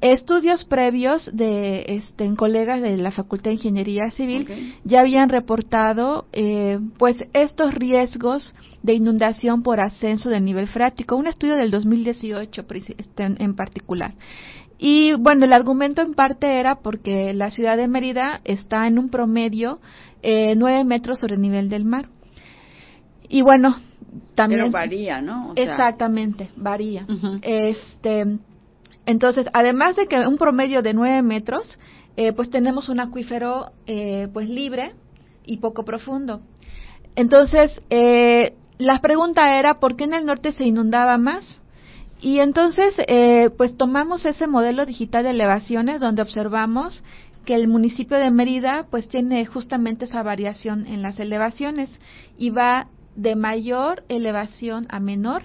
estudios 0.00 0.64
previos 0.64 1.30
de 1.32 1.84
este, 1.88 2.24
en 2.24 2.36
colegas 2.36 2.82
de 2.82 2.96
la 2.98 3.10
Facultad 3.10 3.50
de 3.50 3.54
Ingeniería 3.54 4.10
Civil 4.10 4.76
ya 4.84 5.00
habían 5.00 5.28
reportado 5.30 6.26
eh, 6.32 6.78
pues 6.98 7.16
estos 7.32 7.72
riesgos 7.74 8.54
de 8.82 8.94
inundación 8.94 9.62
por 9.62 9.80
ascenso 9.80 10.28
del 10.28 10.44
nivel 10.44 10.68
freático, 10.68 11.16
un 11.16 11.26
estudio 11.26 11.56
del 11.56 11.70
2018 11.70 12.66
este, 12.98 13.24
en 13.24 13.54
particular. 13.54 14.14
Y 14.78 15.14
bueno, 15.14 15.44
el 15.44 15.52
argumento 15.52 16.02
en 16.02 16.14
parte 16.14 16.58
era 16.58 16.76
porque 16.76 17.32
la 17.32 17.50
ciudad 17.50 17.76
de 17.76 17.88
Mérida 17.88 18.40
está 18.44 18.86
en 18.86 18.98
un 18.98 19.08
promedio 19.08 19.80
eh, 20.22 20.54
9 20.56 20.84
metros 20.84 21.20
sobre 21.20 21.34
el 21.36 21.40
nivel 21.40 21.68
del 21.68 21.84
mar. 21.84 22.08
Y 23.28 23.42
bueno, 23.42 23.76
también. 24.34 24.62
Pero 24.62 24.72
varía, 24.72 25.20
¿no? 25.20 25.52
exactamente, 25.56 26.50
varía. 26.56 27.06
Este. 27.42 28.38
Entonces, 29.06 29.46
además 29.52 29.96
de 29.96 30.06
que 30.06 30.26
un 30.26 30.38
promedio 30.38 30.82
de 30.82 30.94
9 30.94 31.22
metros, 31.22 31.78
eh, 32.16 32.32
pues 32.32 32.48
tenemos 32.48 32.88
un 32.88 33.00
acuífero 33.00 33.72
eh, 33.86 34.28
pues 34.32 34.48
libre 34.48 34.92
y 35.44 35.58
poco 35.58 35.84
profundo. 35.84 36.40
Entonces, 37.16 37.80
eh, 37.90 38.54
la 38.78 39.00
pregunta 39.00 39.58
era, 39.58 39.78
¿por 39.78 39.96
qué 39.96 40.04
en 40.04 40.14
el 40.14 40.26
norte 40.26 40.52
se 40.52 40.64
inundaba 40.64 41.18
más? 41.18 41.44
Y 42.24 42.40
entonces, 42.40 42.94
eh, 43.06 43.50
pues 43.54 43.76
tomamos 43.76 44.24
ese 44.24 44.46
modelo 44.46 44.86
digital 44.86 45.24
de 45.24 45.30
elevaciones 45.30 46.00
donde 46.00 46.22
observamos 46.22 47.02
que 47.44 47.54
el 47.54 47.68
municipio 47.68 48.16
de 48.16 48.30
Mérida 48.30 48.86
pues 48.90 49.08
tiene 49.08 49.44
justamente 49.44 50.06
esa 50.06 50.22
variación 50.22 50.86
en 50.86 51.02
las 51.02 51.20
elevaciones 51.20 51.90
y 52.38 52.48
va 52.48 52.88
de 53.14 53.36
mayor 53.36 54.04
elevación 54.08 54.86
a 54.88 55.00
menor, 55.00 55.42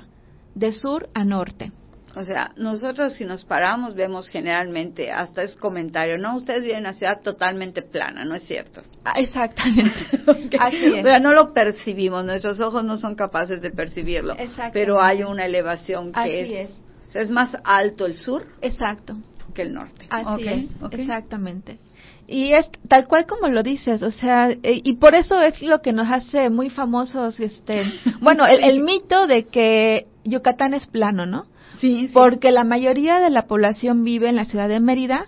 de 0.55 0.71
sur 0.71 1.09
a 1.13 1.25
norte. 1.25 1.73
O 2.19 2.25
sea, 2.25 2.51
nosotros 2.57 3.13
si 3.13 3.23
nos 3.23 3.45
paramos 3.45 3.95
vemos 3.95 4.27
generalmente, 4.27 5.09
hasta 5.09 5.41
es 5.41 5.55
comentario, 5.55 6.17
no, 6.17 6.35
ustedes 6.35 6.63
viven 6.63 6.79
en 6.79 6.83
una 6.83 6.93
ciudad 6.93 7.21
totalmente 7.21 7.81
plana, 7.81 8.25
¿no 8.25 8.35
es 8.35 8.43
cierto? 8.43 8.81
Ah, 9.05 9.13
exactamente. 9.15 9.93
Así 10.59 10.85
es. 10.85 10.99
O 10.99 11.07
sea, 11.07 11.19
no 11.19 11.31
lo 11.31 11.53
percibimos, 11.53 12.25
nuestros 12.25 12.59
ojos 12.59 12.83
no 12.83 12.97
son 12.97 13.15
capaces 13.15 13.61
de 13.61 13.71
percibirlo, 13.71 14.35
pero 14.73 15.01
hay 15.01 15.23
una 15.23 15.45
elevación 15.45 16.11
que 16.11 16.61
es, 16.63 16.69
O 17.07 17.11
sea, 17.13 17.21
es 17.21 17.29
más 17.29 17.55
alto 17.63 18.05
el 18.05 18.15
sur. 18.15 18.45
Exacto. 18.61 19.15
Que 19.53 19.61
el 19.61 19.73
norte. 19.73 20.05
Así 20.09 20.45
es, 20.45 20.65
exactamente. 20.91 21.79
Y 22.27 22.51
es 22.51 22.69
tal 22.89 23.07
cual 23.07 23.27
como 23.27 23.47
lo 23.47 23.63
dices, 23.63 24.03
o 24.03 24.11
sea, 24.11 24.51
eh, 24.51 24.81
y 24.83 24.97
por 24.97 25.15
eso 25.15 25.39
es 25.41 25.61
lo 25.61 25.81
que 25.81 25.93
nos 25.93 26.11
hace 26.11 26.49
muy 26.49 26.69
famosos, 26.69 27.39
este, 27.39 27.85
bueno, 28.19 28.45
el 28.45 28.83
mito 28.83 29.25
de 29.25 29.45
que 29.45 30.07
Yucatán 30.25 30.73
es 30.73 30.85
plano, 30.85 31.25
¿no? 31.25 31.45
Sí, 31.79 32.09
Porque 32.13 32.51
la 32.51 32.63
mayoría 32.63 33.19
de 33.19 33.29
la 33.29 33.47
población 33.47 34.03
vive 34.03 34.29
en 34.29 34.35
la 34.35 34.45
ciudad 34.45 34.67
de 34.67 34.79
Mérida, 34.79 35.27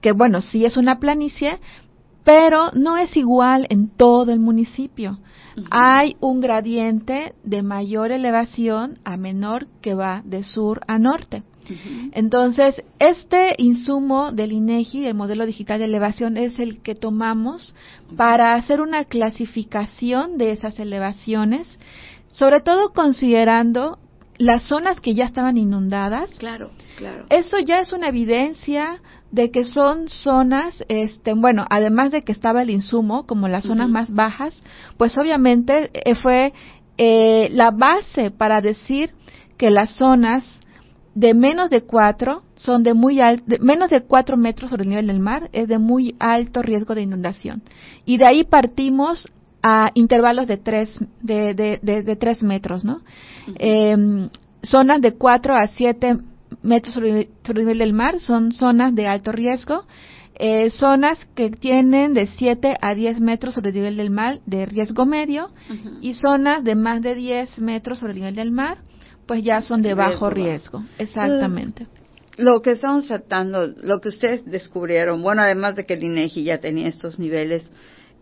que 0.00 0.12
bueno, 0.12 0.40
sí 0.40 0.64
es 0.64 0.76
una 0.76 0.98
planicie, 0.98 1.58
pero 2.24 2.70
no 2.72 2.96
es 2.96 3.16
igual 3.16 3.66
en 3.70 3.88
todo 3.88 4.32
el 4.32 4.40
municipio. 4.40 5.18
Hay 5.70 6.16
un 6.20 6.40
gradiente 6.40 7.34
de 7.44 7.62
mayor 7.62 8.10
elevación 8.10 8.98
a 9.04 9.16
menor 9.16 9.68
que 9.80 9.94
va 9.94 10.22
de 10.24 10.42
sur 10.42 10.80
a 10.88 10.98
norte. 10.98 11.42
Entonces, 12.12 12.82
este 12.98 13.54
insumo 13.56 14.32
del 14.32 14.52
INEGI, 14.52 15.06
el 15.06 15.14
modelo 15.14 15.46
digital 15.46 15.78
de 15.78 15.86
elevación, 15.86 16.36
es 16.36 16.58
el 16.58 16.82
que 16.82 16.94
tomamos 16.94 17.74
para 18.16 18.54
hacer 18.54 18.80
una 18.80 19.04
clasificación 19.04 20.36
de 20.36 20.52
esas 20.52 20.78
elevaciones, 20.78 21.66
sobre 22.28 22.60
todo 22.60 22.92
considerando 22.92 23.98
las 24.38 24.64
zonas 24.64 25.00
que 25.00 25.14
ya 25.14 25.24
estaban 25.24 25.56
inundadas. 25.56 26.30
Claro, 26.38 26.70
claro. 26.96 27.26
Eso 27.30 27.58
ya 27.58 27.80
es 27.80 27.92
una 27.92 28.08
evidencia 28.08 29.00
de 29.30 29.50
que 29.50 29.64
son 29.64 30.08
zonas, 30.08 30.84
este, 30.88 31.34
bueno, 31.34 31.66
además 31.68 32.12
de 32.12 32.22
que 32.22 32.32
estaba 32.32 32.62
el 32.62 32.70
insumo, 32.70 33.26
como 33.26 33.48
las 33.48 33.64
zonas 33.64 33.88
más 33.88 34.12
bajas, 34.14 34.54
pues 34.96 35.18
obviamente 35.18 35.90
eh, 35.92 36.14
fue 36.14 36.52
eh, 36.98 37.48
la 37.52 37.72
base 37.72 38.30
para 38.30 38.60
decir 38.60 39.10
que 39.56 39.70
las 39.70 39.96
zonas 39.96 40.44
de 41.16 41.34
menos 41.34 41.70
de 41.70 41.82
cuatro 41.82 42.42
son 42.54 42.82
de 42.82 42.94
muy 42.94 43.20
alto, 43.20 43.56
menos 43.60 43.90
de 43.90 44.02
cuatro 44.02 44.36
metros 44.36 44.70
sobre 44.70 44.82
el 44.84 44.90
nivel 44.90 45.06
del 45.08 45.20
mar, 45.20 45.48
es 45.52 45.68
de 45.68 45.78
muy 45.78 46.14
alto 46.18 46.62
riesgo 46.62 46.94
de 46.94 47.02
inundación. 47.02 47.62
Y 48.04 48.18
de 48.18 48.26
ahí 48.26 48.44
partimos 48.44 49.32
a 49.66 49.90
intervalos 49.94 50.46
de 50.46 50.58
tres, 50.58 50.90
de, 51.22 51.54
de, 51.54 51.78
de, 51.80 52.16
tres 52.16 52.42
metros, 52.42 52.84
¿no? 52.84 53.00
Em, 53.58 54.28
zonas 54.62 55.00
de 55.00 55.12
cuatro 55.14 55.54
a 55.54 55.68
siete 55.68 56.18
metros 56.62 56.92
sobre, 56.92 57.30
el 57.48 57.54
nivel 57.54 57.78
del 57.78 57.94
mar 57.94 58.20
son 58.20 58.52
zonas 58.52 58.94
de 58.94 59.06
alto 59.06 59.32
riesgo. 59.32 59.86
Eh, 60.36 60.68
zonas 60.68 61.16
que 61.34 61.48
tienen 61.48 62.12
de 62.12 62.26
7 62.26 62.76
a 62.80 62.92
10 62.92 63.20
metros 63.20 63.54
sobre 63.54 63.70
el 63.70 63.76
nivel 63.76 63.96
del 63.96 64.10
mar 64.10 64.40
de 64.46 64.66
riesgo 64.66 65.06
medio 65.06 65.50
y 66.00 66.14
zonas 66.14 66.64
de 66.64 66.74
más 66.74 67.00
de 67.02 67.14
10 67.14 67.60
metros 67.60 68.00
sobre 68.00 68.14
el 68.14 68.18
nivel 68.18 68.34
del 68.34 68.50
mar 68.50 68.78
pues 69.26 69.44
ya 69.44 69.62
son 69.62 69.80
de 69.80 69.94
bajo 69.94 70.30
riesgo. 70.30 70.82
Exactamente. 70.98 71.86
lo 72.36 72.60
que 72.62 72.72
estamos 72.72 73.06
tratando, 73.06 73.64
lo 73.84 74.00
que 74.00 74.08
ustedes 74.08 74.44
descubrieron, 74.44 75.22
bueno, 75.22 75.42
además 75.42 75.76
de 75.76 75.84
que 75.84 75.94
el 75.94 76.02
INEGI 76.02 76.42
ya 76.42 76.58
tenía 76.58 76.88
estos 76.88 77.20
niveles, 77.20 77.62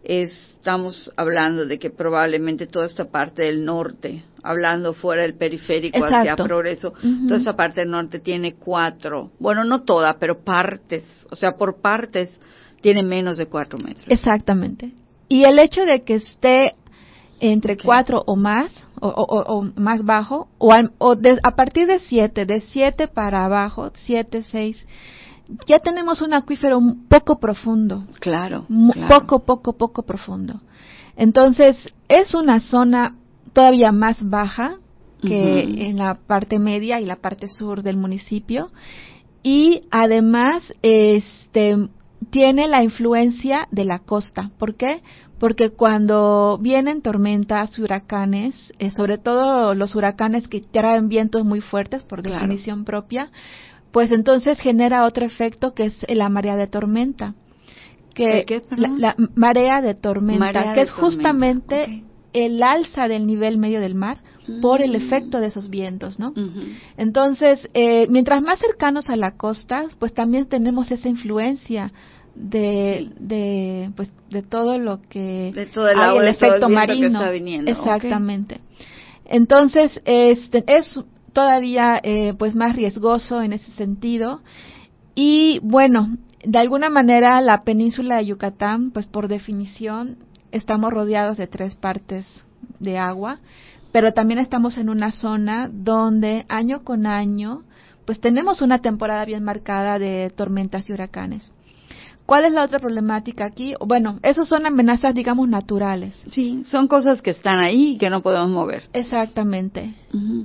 estamos 0.04 1.12
hablando 1.16 1.66
de 1.66 1.78
que 1.78 1.90
probablemente 1.90 2.66
toda 2.66 2.86
esta 2.86 3.06
parte 3.06 3.42
del 3.42 3.64
norte, 3.64 4.24
hablando 4.42 4.94
fuera 4.94 5.22
del 5.22 5.34
periférico 5.34 6.04
hacia 6.04 6.36
Progreso, 6.36 6.92
toda 7.28 7.38
esta 7.38 7.54
parte 7.54 7.80
del 7.80 7.90
norte 7.90 8.18
tiene 8.18 8.54
cuatro, 8.54 9.30
bueno, 9.38 9.64
no 9.64 9.82
toda, 9.82 10.18
pero 10.18 10.40
partes, 10.40 11.04
o 11.30 11.36
sea, 11.36 11.52
por 11.52 11.80
partes 11.80 12.30
tiene 12.80 13.02
menos 13.02 13.38
de 13.38 13.46
cuatro 13.46 13.78
metros. 13.78 14.06
Exactamente. 14.08 14.92
Y 15.28 15.44
el 15.44 15.58
hecho 15.58 15.84
de 15.84 16.02
que 16.02 16.16
esté 16.16 16.74
entre 17.40 17.76
cuatro 17.76 18.22
o 18.26 18.36
más, 18.36 18.70
o, 19.00 19.68
más 19.76 20.04
bajo, 20.04 20.48
o, 20.58 20.72
a 20.72 21.56
partir 21.56 21.86
de 21.86 21.98
siete, 21.98 22.46
de 22.46 22.60
siete 22.60 23.08
para 23.08 23.44
abajo, 23.44 23.90
siete, 24.04 24.44
seis, 24.50 24.84
ya 25.66 25.78
tenemos 25.78 26.22
un 26.22 26.34
acuífero 26.34 26.80
poco 27.08 27.38
profundo. 27.38 28.04
Claro, 28.20 28.66
Poco, 29.08 29.40
poco, 29.40 29.72
poco 29.74 30.02
profundo. 30.02 30.60
Entonces, 31.16 31.76
es 32.08 32.34
una 32.34 32.60
zona 32.60 33.16
todavía 33.52 33.92
más 33.92 34.16
baja 34.20 34.78
que 35.20 35.62
en 35.62 35.98
la 35.98 36.16
parte 36.16 36.58
media 36.58 37.00
y 37.00 37.06
la 37.06 37.16
parte 37.16 37.46
sur 37.48 37.82
del 37.82 37.96
municipio. 37.96 38.70
Y 39.44 39.82
además, 39.90 40.72
este, 40.82 41.76
tiene 42.30 42.66
la 42.68 42.82
influencia 42.82 43.68
de 43.70 43.84
la 43.84 44.00
costa. 44.00 44.50
¿Por 44.58 44.74
qué? 44.74 45.02
Porque 45.38 45.70
cuando 45.70 46.58
vienen 46.60 47.02
tormentas, 47.02 47.78
huracanes, 47.78 48.72
eh, 48.78 48.90
sobre 48.92 49.18
todo 49.18 49.74
los 49.74 49.94
huracanes 49.94 50.48
que 50.48 50.60
traen 50.60 51.08
vientos 51.08 51.44
muy 51.44 51.60
fuertes 51.60 52.02
por 52.02 52.22
definición 52.22 52.84
propia, 52.84 53.30
pues 53.92 54.10
entonces 54.10 54.58
genera 54.58 55.04
otro 55.04 55.24
efecto 55.24 55.74
que 55.74 55.86
es 55.86 56.06
la 56.08 56.28
marea 56.28 56.56
de 56.56 56.66
tormenta. 56.66 57.34
Que 58.14 58.62
la, 58.76 59.16
marea 59.34 59.80
de 59.80 59.94
tormenta, 59.94 60.74
que 60.74 60.82
es 60.82 60.90
justamente 60.90 62.04
el 62.34 62.62
alza 62.62 63.08
del 63.08 63.26
nivel 63.26 63.56
medio 63.56 63.80
del 63.80 63.94
mar 63.94 64.18
por 64.60 64.82
el 64.82 64.94
efecto 64.94 65.40
de 65.40 65.46
esos 65.46 65.70
vientos, 65.70 66.18
¿no? 66.18 66.34
Entonces, 66.98 67.68
eh, 67.72 68.06
mientras 68.10 68.42
más 68.42 68.58
cercanos 68.58 69.08
a 69.08 69.16
la 69.16 69.36
costa, 69.36 69.86
pues 69.98 70.12
también 70.12 70.46
tenemos 70.46 70.90
esa 70.90 71.08
influencia 71.08 71.92
de, 72.34 73.10
de 73.18 73.90
pues 73.96 74.10
de 74.30 74.42
todo 74.42 74.78
lo 74.78 75.00
que 75.02 75.52
de 75.54 75.66
todo 75.66 75.88
el, 75.88 76.28
efecto 76.28 76.68
marino. 76.68 77.22
exactamente. 77.66 78.60
Entonces 79.24 80.00
este 80.04 80.64
es 80.66 81.00
todavía 81.32 82.00
eh, 82.02 82.34
pues 82.38 82.54
más 82.54 82.76
riesgoso 82.76 83.42
en 83.42 83.52
ese 83.52 83.70
sentido. 83.72 84.40
Y 85.14 85.58
bueno 85.62 86.16
de 86.44 86.58
alguna 86.58 86.90
manera 86.90 87.40
la 87.40 87.62
península 87.62 88.16
de 88.16 88.26
Yucatán 88.26 88.90
pues 88.90 89.06
por 89.06 89.28
definición 89.28 90.16
estamos 90.50 90.92
rodeados 90.92 91.36
de 91.36 91.46
tres 91.46 91.74
partes 91.76 92.26
de 92.80 92.98
agua 92.98 93.38
pero 93.92 94.12
también 94.12 94.40
estamos 94.40 94.76
en 94.76 94.88
una 94.88 95.12
zona 95.12 95.70
donde 95.72 96.44
año 96.48 96.82
con 96.82 97.06
año 97.06 97.62
pues 98.06 98.20
tenemos 98.20 98.60
una 98.60 98.80
temporada 98.80 99.24
bien 99.24 99.44
marcada 99.44 100.00
de 100.00 100.32
tormentas 100.34 100.88
y 100.88 100.92
huracanes 100.92 101.52
¿Cuál 102.32 102.46
es 102.46 102.52
la 102.54 102.64
otra 102.64 102.78
problemática 102.78 103.44
aquí? 103.44 103.74
Bueno, 103.78 104.18
esos 104.22 104.48
son 104.48 104.64
amenazas, 104.64 105.14
digamos, 105.14 105.50
naturales. 105.50 106.18
Sí, 106.30 106.62
son 106.64 106.88
cosas 106.88 107.20
que 107.20 107.28
están 107.28 107.58
ahí 107.58 107.90
y 107.90 107.98
que 107.98 108.08
no 108.08 108.22
podemos 108.22 108.48
mover. 108.48 108.84
Exactamente. 108.94 109.92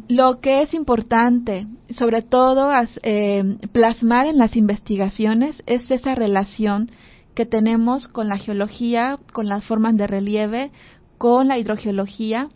Lo 0.10 0.42
que 0.42 0.64
es 0.64 0.74
importante, 0.74 1.66
sobre 1.92 2.24
todo, 2.24 2.72
eh, 3.04 3.58
plasmar 3.72 4.28
en 4.28 4.38
las 4.38 4.58
investigaciones 4.58 5.64
es 5.66 5.90
esa 5.90 6.14
relación 6.14 6.92
que 7.34 7.46
tenemos 7.46 8.10
con 8.10 8.28
la 8.28 8.38
geología, 8.38 9.18
con 9.32 9.48
las 9.48 9.64
formas 9.64 9.96
de 9.96 10.08
relieve, 10.08 10.72
con 11.18 11.48
la 11.48 11.58
hidrogeología, 11.58 12.50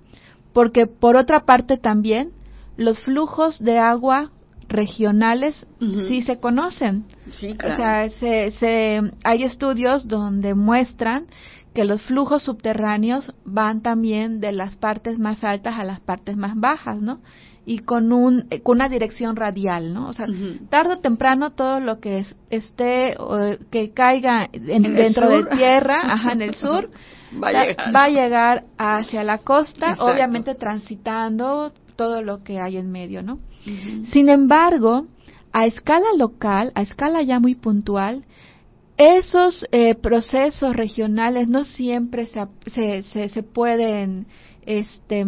porque 0.52 0.88
por 0.88 1.16
otra 1.16 1.46
parte 1.46 1.78
también 1.78 2.34
los 2.76 3.00
flujos 3.00 3.60
de 3.60 3.78
agua 3.78 4.30
regionales 4.72 5.66
sí 5.80 6.22
se 6.24 6.40
conocen. 6.40 7.06
Sí, 7.32 7.56
O 7.64 7.76
sea, 7.76 8.10
se, 8.10 9.02
hay 9.24 9.44
estudios 9.44 10.08
donde 10.08 10.56
muestran 10.56 11.28
que 11.74 11.86
los 11.86 12.02
flujos 12.02 12.44
subterráneos 12.44 13.34
van 13.46 13.82
también 13.82 14.40
de 14.40 14.52
las 14.52 14.76
partes 14.76 15.20
más 15.20 15.44
altas 15.44 15.76
a 15.78 15.84
las 15.84 16.00
partes 16.02 16.36
más 16.36 16.56
bajas, 16.56 17.00
¿no? 17.00 17.20
Y 17.66 17.80
con, 17.80 18.12
un, 18.12 18.48
con 18.64 18.78
una 18.78 18.90
dirección 18.90 19.36
radial, 19.36 19.94
¿no? 19.94 20.10
O 20.10 20.14
sea, 20.14 20.26
tarde 20.70 20.96
o 20.96 21.00
temprano 21.00 21.52
todo 21.52 21.80
lo 21.80 22.00
que 22.00 22.26
esté, 22.50 23.16
que 23.70 23.92
caiga 23.92 24.50
dentro 24.52 25.30
de 25.30 25.46
tierra, 25.46 26.02
ajá, 26.04 26.34
en 26.34 26.42
el 26.42 26.56
sur, 26.56 26.90
va, 27.42 27.50
a 27.50 27.66
llegar. 27.66 27.96
va 27.96 28.04
a 28.04 28.10
llegar 28.10 28.64
hacia 28.78 29.24
la 29.24 29.38
costa, 29.38 29.96
obviamente 30.00 30.56
transitando 30.56 31.72
todo 31.96 32.24
lo 32.24 32.44
que 32.44 32.60
hay 32.60 32.78
en 32.78 32.92
medio, 32.92 33.22
¿no? 33.22 33.40
Sin 34.12 34.30
embargo, 34.30 35.08
a 35.52 35.66
escala 35.66 36.08
local, 36.18 36.72
a 36.76 36.82
escala 36.82 37.22
ya 37.22 37.40
muy 37.40 37.56
puntual, 37.56 38.26
esos 38.98 39.66
eh, 39.72 39.96
procesos 39.96 40.76
regionales 40.76 41.48
no 41.48 41.64
siempre 41.64 42.28
se, 42.28 43.04
se, 43.04 43.30
se, 43.30 43.44
pueden 43.44 44.28
este, 44.66 45.26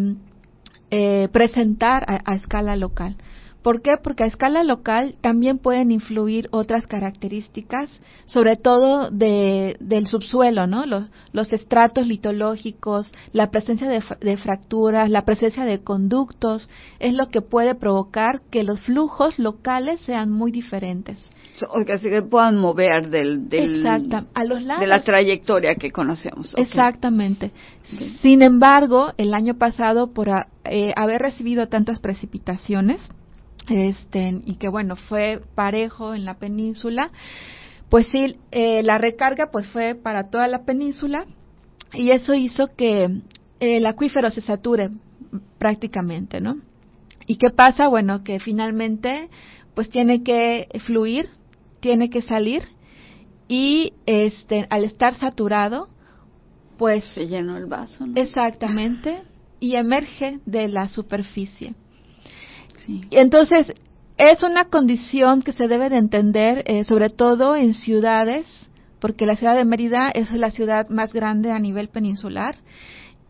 eh, 0.92 1.28
presentar 1.32 2.06
a, 2.08 2.36
escala 2.36 2.76
local. 2.76 3.16
¿Por 3.64 3.82
qué? 3.82 3.92
Porque 4.04 4.24
a 4.24 4.28
escala 4.28 4.64
local 4.64 5.16
también 5.22 5.58
pueden 5.58 5.92
influir 5.92 6.50
otras 6.52 6.86
características, 6.86 8.02
sobre 8.26 8.58
todo 8.58 9.10
de, 9.10 9.78
del 9.80 10.06
subsuelo, 10.08 10.68
¿no? 10.68 10.86
Los, 10.86 11.06
los 11.32 11.52
estratos 11.54 12.06
litológicos, 12.06 13.12
la 13.32 13.52
presencia 13.52 13.88
de, 13.88 14.04
de, 14.20 14.38
fracturas, 14.38 15.10
la 15.10 15.24
presencia 15.24 15.64
de 15.64 15.82
conductos, 15.82 16.70
es 17.00 17.14
lo 17.14 17.30
que 17.30 17.42
puede 17.42 17.74
provocar 17.74 18.42
que 18.52 18.64
los 18.64 18.82
flujos 18.82 19.40
locales 19.40 20.02
sean 20.02 20.30
muy 20.30 20.52
diferentes. 20.52 21.18
O 21.70 21.86
que 21.86 22.00
se 22.00 22.22
puedan 22.24 22.58
mover 22.58 23.10
del, 23.10 23.48
del 23.48 23.86
a 23.86 24.44
los 24.44 24.64
lados. 24.64 24.82
de 24.82 24.88
la 24.88 25.02
trayectoria 25.02 25.76
que 25.76 25.92
conocemos. 25.92 26.54
Exactamente. 26.58 27.52
Sin 28.22 28.42
embargo, 28.42 29.14
el 29.18 29.34
año 29.34 29.54
pasado, 29.58 30.14
por 30.14 30.30
eh, 30.66 30.92
haber 30.96 31.22
recibido 31.22 31.68
tantas 31.68 32.00
precipitaciones, 32.00 33.00
este, 33.70 34.42
y 34.46 34.56
que 34.56 34.68
bueno, 34.68 34.96
fue 34.96 35.42
parejo 35.56 36.14
en 36.14 36.26
la 36.26 36.36
península, 36.36 37.12
pues 37.90 38.08
sí, 38.08 38.38
eh, 38.52 38.84
la 38.84 38.98
recarga 38.98 39.52
pues 39.52 39.68
fue 39.68 39.96
para 39.96 40.30
toda 40.30 40.48
la 40.48 40.66
península 40.66 41.26
y 41.94 42.12
eso 42.12 42.34
hizo 42.34 42.76
que 42.76 43.22
el 43.60 43.86
acuífero 43.86 44.32
se 44.32 44.42
sature 44.42 44.90
prácticamente, 45.58 46.42
¿no? 46.42 46.58
¿Y 47.28 47.38
qué 47.38 47.50
pasa? 47.50 47.88
Bueno, 47.88 48.24
que 48.24 48.40
finalmente 48.40 49.30
pues 49.76 49.90
tiene 49.90 50.24
que 50.24 50.68
fluir, 50.86 51.30
tiene 51.80 52.10
que 52.10 52.22
salir 52.22 52.64
y 53.48 53.94
este 54.06 54.68
al 54.70 54.84
estar 54.84 55.18
saturado 55.20 55.90
pues 56.78 57.06
se 57.14 57.28
llenó 57.28 57.58
el 57.58 57.68
vaso, 57.68 58.06
¿no? 58.06 58.20
Exactamente, 58.20 59.22
y 59.60 59.76
emerge 59.76 60.40
de 60.46 60.68
la 60.68 60.90
superficie. 60.90 61.76
Entonces, 63.12 63.74
es 64.18 64.44
una 64.44 64.66
condición 64.66 65.42
que 65.42 65.54
se 65.54 65.68
debe 65.68 65.90
de 65.90 65.98
entender, 65.98 66.64
eh, 66.66 66.84
sobre 66.84 67.10
todo 67.10 67.56
en 67.56 67.74
ciudades, 67.74 68.46
porque 69.00 69.26
la 69.26 69.36
ciudad 69.36 69.56
de 69.56 69.66
Mérida 69.66 70.12
es 70.14 70.32
la 70.32 70.52
ciudad 70.52 70.88
más 70.90 71.14
grande 71.14 71.52
a 71.52 71.60
nivel 71.60 71.90
peninsular 71.90 72.56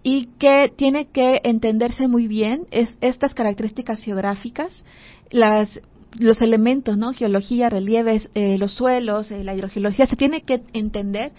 y 0.03 0.27
que 0.37 0.71
tiene 0.75 1.07
que 1.07 1.41
entenderse 1.43 2.07
muy 2.07 2.27
bien 2.27 2.65
es, 2.71 2.97
estas 3.01 3.33
características 3.33 3.99
geográficas, 3.99 4.69
las 5.31 5.79
los 6.19 6.39
elementos, 6.41 6.97
¿no? 6.97 7.13
Geología, 7.13 7.69
relieves, 7.69 8.29
eh, 8.35 8.57
los 8.57 8.73
suelos, 8.73 9.31
eh, 9.31 9.43
la 9.43 9.55
hidrogeología, 9.55 10.05
se 10.05 10.15
tiene 10.15 10.41
que 10.41 10.61
entender, 10.73 11.31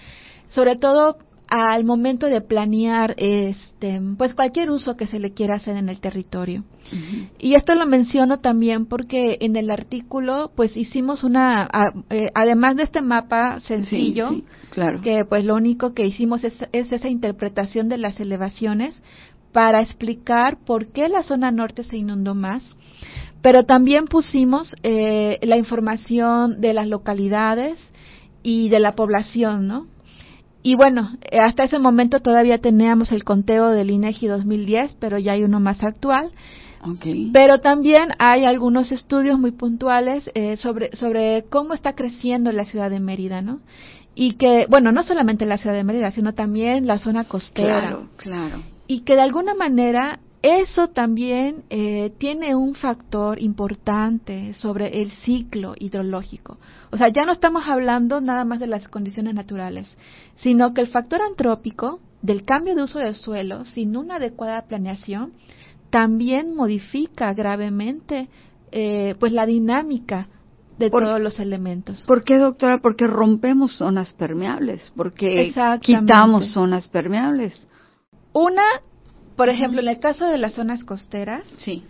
sobre 0.49 0.77
todo 0.77 1.17
al 1.57 1.85
momento 1.85 2.27
de 2.27 2.41
planear 2.41 3.15
este 3.17 4.03
pues 4.19 4.35
cualquier 4.35 4.71
uso 4.71 4.97
que 4.97 5.07
se 5.07 5.21
le 5.21 5.35
quiera 5.35 5.55
hacer 5.55 5.77
en 5.77 5.89
el 5.89 6.01
territorio. 6.01 6.65
Y 7.39 7.55
esto 7.55 7.77
lo 7.77 7.87
menciono 7.87 8.41
también 8.41 8.87
porque 8.87 9.39
en 9.41 9.55
el 9.55 9.71
artículo 9.71 10.51
pues 10.57 10.77
hicimos 10.77 11.23
una 11.23 11.71
eh, 12.11 12.25
además 12.35 12.75
de 12.75 12.83
este 12.83 13.03
mapa 13.03 13.61
sencillo 13.61 14.31
claro. 14.71 15.01
que 15.01 15.25
pues 15.25 15.45
lo 15.45 15.55
único 15.55 15.95
que 15.95 16.05
hicimos 16.05 16.43
es, 16.43 16.59
esa 16.73 17.09
interpretación 17.09 17.89
de 17.89 17.99
las 17.99 18.19
elevaciones 18.19 19.01
para 19.53 19.81
explicar 19.81 20.59
por 20.67 20.89
qué 20.89 21.09
la 21.09 21.23
zona 21.23 21.53
norte 21.53 21.85
se 21.85 21.97
inundó 21.97 22.35
más, 22.35 22.65
pero 23.43 23.63
también 23.63 24.07
pusimos 24.07 24.75
eh, 24.83 25.39
la 25.43 25.57
información 25.57 26.61
de 26.61 26.73
las 26.73 26.89
localidades 26.89 27.79
y 28.43 28.71
de 28.71 28.81
la 28.81 28.97
población, 28.97 29.69
¿no? 29.69 29.94
Y 30.67 30.77
bueno, 30.77 31.11
hasta 31.31 31.65
ese 31.65 31.79
momento 31.79 32.21
todavía 32.21 32.57
teníamos 32.57 33.13
el 33.13 33.23
conteo 33.23 33.69
del 33.69 33.91
INEGI 33.91 34.29
2010, 34.29 34.97
pero 34.99 35.19
ya 35.19 35.33
hay 35.33 35.45
uno 35.45 35.61
más 35.61 35.85
actual. 35.85 36.31
Pero 37.35 37.61
también 37.61 38.13
hay 38.19 38.47
algunos 38.47 38.91
estudios 38.91 39.39
muy 39.39 39.53
puntuales 39.53 40.31
eh, 40.35 40.57
sobre, 40.57 40.97
sobre 40.97 41.45
cómo 41.51 41.75
está 41.75 41.95
creciendo 41.95 42.51
la 42.51 42.65
ciudad 42.65 42.89
de 42.89 42.99
Mérida, 42.99 43.43
¿no? 43.43 43.61
Y 44.15 44.37
que, 44.37 44.67
bueno, 44.71 44.91
no 44.91 45.03
solamente 45.03 45.45
la 45.45 45.59
ciudad 45.59 45.77
de 45.77 45.85
Mérida, 45.85 46.11
sino 46.13 46.33
también 46.33 46.87
la 46.87 46.99
zona 46.99 47.25
costera. 47.25 47.81
Claro, 47.81 48.09
claro. 48.17 48.63
Y 48.87 49.01
que 49.01 49.17
de 49.17 49.23
alguna 49.23 49.53
manera 49.55 50.21
eso 50.45 50.89
también 50.89 51.65
eh, 51.71 52.13
tiene 52.19 52.55
un 52.55 52.75
factor 52.75 53.41
importante 53.41 54.53
sobre 54.53 55.01
el 55.01 55.11
ciclo 55.11 55.75
hidrológico. 55.79 56.59
O 56.91 56.99
sea, 56.99 57.09
ya 57.09 57.25
no 57.25 57.33
estamos 57.33 57.67
hablando 57.67 58.21
nada 58.21 58.45
más 58.45 58.61
de 58.61 58.67
las 58.67 58.87
condiciones 58.89 59.35
naturales, 59.35 59.89
sino 60.37 60.75
que 60.75 60.83
el 60.83 60.89
factor 60.89 61.23
antrópico 61.23 61.99
del 62.21 62.45
cambio 62.45 62.75
de 62.75 62.83
uso 62.83 62.99
del 62.99 63.15
suelo 63.15 63.65
sin 63.65 63.97
una 63.97 64.17
adecuada 64.17 64.61
planeación 64.67 65.33
también 65.89 66.55
modifica 66.55 67.33
gravemente 67.33 68.29
eh, 68.71 69.15
pues 69.19 69.33
la 69.33 69.47
dinámica 69.47 70.29
de 70.79 70.91
todos 70.91 71.23
los 71.23 71.41
elementos. 71.41 72.05
¿Por 72.07 72.23
qué, 72.23 72.37
doctora? 72.37 72.83
Porque 72.83 73.07
rompemos 73.07 73.79
zonas 73.79 74.13
permeables, 74.13 74.93
porque 74.95 75.55
quitamos 75.81 76.53
zonas 76.53 76.87
permeables. 76.89 77.67
Una 78.35 78.65
por 79.37 79.49
ejemplo, 79.49 79.81
en 79.81 79.89
el 79.89 79.99
caso 79.99 80.27
de 80.27 80.39
las 80.39 80.55
zonas 80.55 80.85
costeras, 80.85 81.43
sí. 81.59 81.85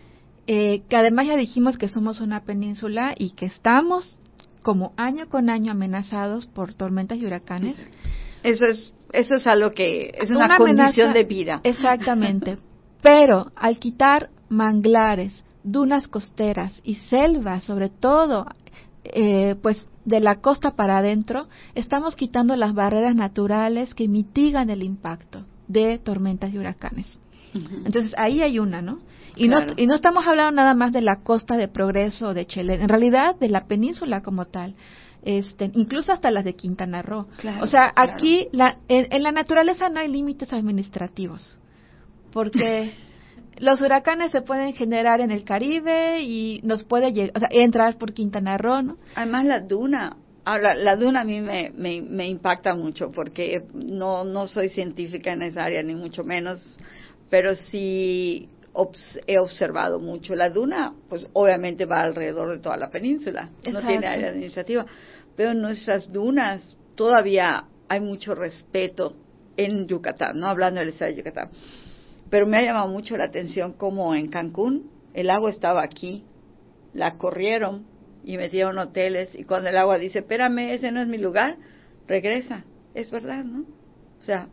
Eh, 0.46 0.82
que 0.88 0.96
además 0.96 1.26
ya 1.26 1.36
dijimos 1.36 1.78
que 1.78 1.88
somos 1.88 2.20
una 2.20 2.44
península 2.44 3.14
y 3.16 3.30
que 3.30 3.46
estamos 3.46 4.18
como 4.62 4.92
año 4.96 5.28
con 5.28 5.48
año 5.48 5.72
amenazados 5.72 6.46
por 6.46 6.74
tormentas 6.74 7.18
y 7.18 7.24
huracanes. 7.24 7.76
Eso 8.42 8.66
es, 8.66 8.92
eso 9.12 9.36
es 9.36 9.46
algo 9.46 9.70
que 9.70 10.12
es 10.14 10.30
una, 10.30 10.58
condición 10.58 11.14
de 11.14 11.24
vida. 11.24 11.60
Exactamente. 11.64 12.58
Pero 13.02 13.52
al 13.56 13.78
quitar 13.78 14.30
manglares, 14.50 15.32
dunas 15.62 16.08
costeras 16.08 16.80
y 16.84 16.96
selvas, 16.96 17.64
sobre 17.64 17.88
todo, 17.88 18.46
eh, 19.04 19.56
pues 19.62 19.78
de 20.04 20.20
la 20.20 20.36
costa 20.36 20.72
para 20.76 20.98
adentro, 20.98 21.48
estamos 21.74 22.16
quitando 22.16 22.56
las 22.56 22.74
barreras 22.74 23.14
naturales 23.14 23.94
que 23.94 24.08
mitigan 24.08 24.68
el 24.68 24.82
impacto 24.82 25.46
de 25.68 25.98
tormentas 25.98 26.52
y 26.52 26.58
huracanes. 26.58 27.18
Entonces 27.54 28.14
ahí 28.16 28.42
hay 28.42 28.58
una, 28.58 28.82
¿no? 28.82 29.00
Y, 29.36 29.48
no 29.48 29.58
y 29.76 29.86
no 29.86 29.94
estamos 29.94 30.26
hablando 30.26 30.52
nada 30.52 30.74
más 30.74 30.92
de 30.92 31.00
la 31.00 31.16
costa 31.22 31.56
de 31.56 31.68
Progreso 31.68 32.28
o 32.28 32.34
de 32.34 32.46
Chile, 32.46 32.74
en 32.74 32.88
realidad 32.88 33.36
de 33.36 33.48
la 33.48 33.66
península 33.66 34.22
como 34.22 34.46
tal. 34.46 34.74
Este, 35.22 35.70
incluso 35.74 36.12
hasta 36.12 36.30
las 36.30 36.44
de 36.44 36.54
Quintana 36.54 37.00
Roo. 37.00 37.26
o 37.62 37.66
sea, 37.66 37.90
aquí 37.96 38.48
la, 38.52 38.76
en, 38.88 39.22
la 39.22 39.32
naturaleza 39.32 39.88
no 39.88 40.00
hay 40.00 40.08
límites 40.08 40.52
administrativos, 40.52 41.58
porque 42.30 42.92
los 43.58 43.80
huracanes 43.80 44.32
se 44.32 44.42
pueden 44.42 44.74
generar 44.74 45.22
en 45.22 45.30
el 45.30 45.44
Caribe 45.44 46.20
y 46.20 46.60
nos 46.62 46.82
puede 46.82 47.08
o 47.34 47.38
sea, 47.38 47.48
entrar 47.50 47.96
por 47.96 48.12
Quintana 48.12 48.58
Roo, 48.58 48.82
¿no? 48.82 48.96
Además 49.14 49.46
la 49.46 49.60
duna, 49.60 50.16
Ahora, 50.46 50.74
la 50.74 50.94
duna 50.94 51.22
a 51.22 51.24
mí 51.24 51.40
me, 51.40 51.72
me, 51.74 52.02
me, 52.02 52.28
impacta 52.28 52.74
mucho 52.74 53.10
porque 53.10 53.62
no, 53.72 54.24
no 54.24 54.46
soy 54.46 54.68
científica 54.68 55.32
en 55.32 55.40
esa 55.40 55.64
área, 55.64 55.82
ni 55.82 55.94
mucho 55.94 56.22
menos 56.22 56.60
pero 57.34 57.56
sí 57.56 58.48
he 59.26 59.40
observado 59.40 59.98
mucho. 59.98 60.36
La 60.36 60.50
duna, 60.50 60.94
pues 61.08 61.26
obviamente 61.32 61.84
va 61.84 62.02
alrededor 62.02 62.48
de 62.48 62.58
toda 62.58 62.76
la 62.76 62.90
península, 62.90 63.50
no 63.72 63.84
tiene 63.84 64.06
área 64.06 64.28
administrativa, 64.28 64.86
pero 65.34 65.52
nuestras 65.52 66.12
dunas 66.12 66.62
todavía 66.94 67.64
hay 67.88 68.00
mucho 68.00 68.36
respeto 68.36 69.16
en 69.56 69.88
Yucatán, 69.88 70.38
no 70.38 70.46
hablando 70.46 70.78
del 70.78 70.90
estado 70.90 71.10
de 71.10 71.16
Yucatán. 71.16 71.50
Pero 72.30 72.46
me 72.46 72.58
ha 72.58 72.62
llamado 72.62 72.86
mucho 72.86 73.16
la 73.16 73.24
atención 73.24 73.72
como 73.72 74.14
en 74.14 74.28
Cancún 74.28 74.88
el 75.12 75.28
agua 75.28 75.50
estaba 75.50 75.82
aquí, 75.82 76.22
la 76.92 77.18
corrieron 77.18 77.84
y 78.22 78.36
metieron 78.36 78.78
hoteles 78.78 79.34
y 79.34 79.42
cuando 79.42 79.70
el 79.70 79.76
agua 79.76 79.98
dice, 79.98 80.20
espérame, 80.20 80.70
ese 80.70 80.92
no 80.92 81.02
es 81.02 81.08
mi 81.08 81.18
lugar, 81.18 81.56
regresa. 82.06 82.62
Es 82.94 83.10
verdad, 83.10 83.42
¿no? 83.42 83.64
O 84.20 84.22
sea, 84.22 84.46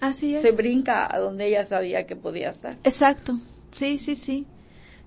Así 0.00 0.34
es. 0.34 0.42
se 0.42 0.52
brinca 0.52 1.08
a 1.10 1.18
donde 1.18 1.46
ella 1.48 1.66
sabía 1.66 2.06
que 2.06 2.16
podía 2.16 2.50
estar. 2.50 2.76
Exacto, 2.84 3.38
sí, 3.72 3.98
sí, 3.98 4.16
sí. 4.16 4.46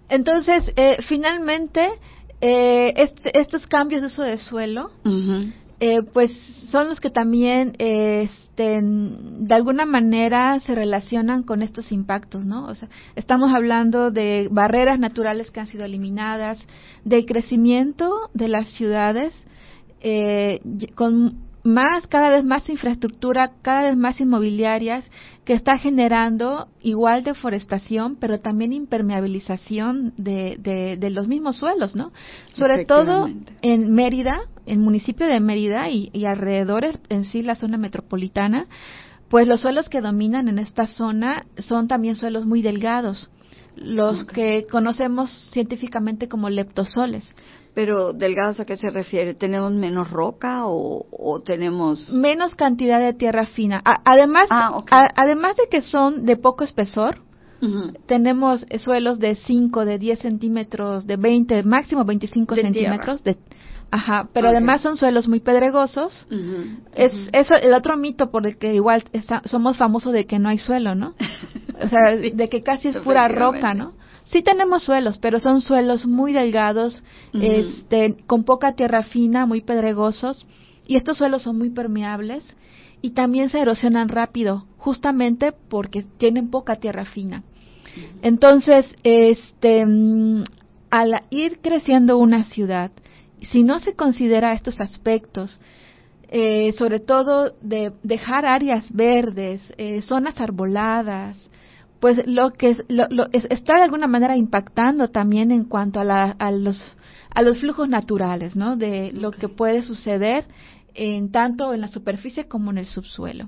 Entonces, 0.09 0.71
eh, 0.75 0.97
finalmente, 1.07 1.87
eh, 2.41 2.93
este- 2.97 3.39
estos 3.39 3.65
cambios 3.67 4.01
de 4.01 4.07
uso 4.07 4.23
de 4.23 4.37
suelo, 4.37 4.91
eh, 5.79 6.01
pues 6.03 6.31
son 6.69 6.89
los 6.89 6.99
que 6.99 7.09
también, 7.09 7.73
este, 7.77 8.81
de 8.81 9.55
alguna 9.55 9.85
manera 9.85 10.59
se 10.59 10.75
relacionan 10.75 11.43
con 11.43 11.61
estos 11.61 11.91
impactos, 11.91 12.45
¿no? 12.45 12.65
O 12.65 12.75
sea, 12.75 12.89
estamos 13.15 13.53
hablando 13.53 14.11
de 14.11 14.47
barreras 14.51 14.99
naturales 14.99 15.49
que 15.51 15.59
han 15.61 15.67
sido 15.67 15.85
eliminadas, 15.85 16.59
del 17.05 17.25
crecimiento 17.25 18.29
de 18.33 18.47
las 18.49 18.69
ciudades, 18.71 19.33
eh, 20.01 20.59
con 20.95 21.37
más, 21.63 22.07
cada 22.07 22.29
vez 22.29 22.43
más 22.43 22.67
infraestructura, 22.69 23.51
cada 23.61 23.83
vez 23.83 23.97
más 23.97 24.19
inmobiliarias, 24.19 25.05
que 25.45 25.53
está 25.53 25.77
generando 25.77 26.67
igual 26.81 27.23
deforestación, 27.23 28.15
pero 28.15 28.39
también 28.39 28.73
impermeabilización 28.73 30.13
de, 30.17 30.57
de, 30.59 30.97
de 30.97 31.09
los 31.09 31.27
mismos 31.27 31.57
suelos, 31.57 31.95
¿no? 31.95 32.11
Sobre 32.53 32.85
todo 32.85 33.29
en 33.61 33.93
Mérida, 33.93 34.41
el 34.65 34.79
municipio 34.79 35.25
de 35.25 35.39
Mérida 35.39 35.89
y, 35.89 36.09
y 36.13 36.25
alrededores, 36.25 36.97
en 37.09 37.25
sí 37.25 37.41
la 37.41 37.55
zona 37.55 37.77
metropolitana, 37.77 38.67
pues 39.29 39.47
los 39.47 39.61
suelos 39.61 39.89
que 39.89 40.01
dominan 40.01 40.47
en 40.47 40.59
esta 40.59 40.87
zona 40.87 41.45
son 41.57 41.87
también 41.87 42.15
suelos 42.15 42.45
muy 42.45 42.61
delgados, 42.61 43.29
los 43.75 44.25
que 44.25 44.67
conocemos 44.69 45.31
científicamente 45.51 46.27
como 46.27 46.49
leptosoles. 46.49 47.23
Pero, 47.73 48.11
¿delgados 48.13 48.59
a 48.59 48.65
qué 48.65 48.75
se 48.75 48.89
refiere? 48.89 49.33
¿Tenemos 49.33 49.71
menos 49.71 50.11
roca 50.11 50.65
o, 50.65 51.05
o 51.09 51.39
tenemos...? 51.41 52.11
menos 52.13 52.53
cantidad 52.55 52.99
de 52.99 53.13
tierra 53.13 53.45
fina. 53.45 53.81
A- 53.85 54.01
además, 54.03 54.47
Ah, 54.49 54.81
a- 54.91 55.11
además 55.15 55.55
de 55.55 55.69
que 55.69 55.81
son 55.81 56.25
de 56.25 56.35
poco 56.35 56.63
espesor, 56.65 57.19
tenemos 58.07 58.65
suelos 58.79 59.19
de 59.19 59.35
5, 59.35 59.85
de 59.85 59.99
10 59.99 60.19
centímetros, 60.19 61.05
de 61.05 61.15
20, 61.15 61.63
máximo 61.63 62.03
25 62.05 62.55
De 62.55 62.61
centímetros. 62.63 63.23
De, 63.23 63.37
ajá, 63.91 64.27
pero 64.33 64.49
además 64.49 64.81
son 64.81 64.97
suelos 64.97 65.27
muy 65.27 65.39
pedregosos. 65.41 66.25
Es 66.95 67.13
Ujú. 67.13 67.29
eso 67.31 67.53
el 67.61 67.73
otro 67.73 67.97
mito 67.97 68.31
por 68.31 68.47
el 68.47 68.57
que 68.57 68.73
igual 68.73 69.03
está- 69.13 69.43
somos 69.45 69.77
famosos 69.77 70.11
de 70.11 70.25
que 70.25 70.39
no 70.39 70.49
hay 70.49 70.57
suelo, 70.57 70.95
¿no? 70.95 71.13
O 71.83 71.87
sea, 71.87 72.17
Sí, 72.21 72.31
de 72.31 72.49
que 72.49 72.61
casi 72.63 72.89
es 72.89 72.97
pura 72.97 73.27
roca. 73.27 73.73
¿no? 73.73 73.93
Sí 74.31 74.41
tenemos 74.43 74.83
suelos, 74.83 75.17
pero 75.17 75.39
son 75.39 75.61
suelos 75.61 76.05
muy 76.05 76.31
delgados, 76.31 77.03
este, 77.33 78.15
con 78.27 78.43
poca 78.45 78.73
tierra 78.73 79.03
fina, 79.03 79.45
muy 79.45 79.61
pedregosos, 79.61 80.45
y 80.87 80.95
estos 80.95 81.17
suelos 81.17 81.43
son 81.43 81.57
muy 81.57 81.69
permeables 81.69 82.43
y 83.01 83.11
también 83.11 83.49
se 83.49 83.59
erosionan 83.59 84.07
rápido, 84.09 84.65
justamente 84.77 85.51
porque 85.51 86.05
tienen 86.17 86.49
poca 86.49 86.77
tierra 86.77 87.05
fina. 87.05 87.43
Entonces, 88.21 88.85
este, 89.03 89.85
mm, 89.85 90.43
al 90.89 91.23
ir 91.29 91.59
creciendo 91.59 92.17
una 92.17 92.45
ciudad, 92.45 92.91
si 93.41 93.63
no 93.63 93.79
se 93.79 93.95
considera 93.95 94.53
estos 94.53 94.79
aspectos, 94.79 95.59
eh, 96.29 96.71
sobre 96.77 96.99
todo 96.99 97.53
de 97.61 97.91
dejar 98.03 98.45
áreas 98.45 98.85
verdes, 98.93 99.61
eh, 99.77 100.01
zonas 100.01 100.39
arboladas, 100.39 101.37
pues 102.01 102.19
lo 102.27 102.51
que 102.51 102.71
es- 102.71 102.83
lo- 102.89 103.07
lo- 103.09 103.27
es- 103.31 103.47
está 103.49 103.75
de 103.75 103.83
alguna 103.83 104.07
manera 104.07 104.35
impactando 104.35 105.07
también 105.09 105.51
en 105.51 105.63
cuanto 105.63 106.01
a, 106.01 106.03
la- 106.03 106.35
a 106.37 106.51
los 106.51 106.83
a 107.33 107.41
los 107.43 107.59
flujos 107.59 107.87
naturales, 107.87 108.57
¿no? 108.57 108.75
De 108.75 109.13
lo 109.13 109.31
que 109.31 109.47
puede 109.47 109.83
suceder 109.83 110.43
en 110.93 111.31
tanto 111.31 111.73
en 111.73 111.79
la 111.79 111.87
superficie 111.87 112.45
como 112.49 112.71
en 112.71 112.79
el 112.79 112.85
subsuelo. 112.85 113.47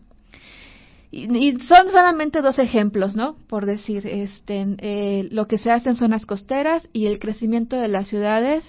Y, 1.11 1.25
y 1.37 1.59
son 1.67 1.91
solamente 1.91 2.41
dos 2.41 2.59
ejemplos, 2.59 3.13
¿no? 3.13 3.35
Por 3.49 3.65
decir, 3.65 4.07
este, 4.07 4.65
eh, 4.77 5.27
lo 5.31 5.47
que 5.47 5.57
se 5.57 5.69
hace 5.69 5.89
en 5.89 5.97
zonas 5.97 6.25
costeras 6.25 6.87
y 6.93 7.07
el 7.07 7.19
crecimiento 7.19 7.75
de 7.75 7.89
las 7.89 8.07
ciudades 8.07 8.63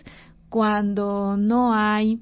cuando 0.49 1.37
no 1.37 1.73
hay 1.73 2.19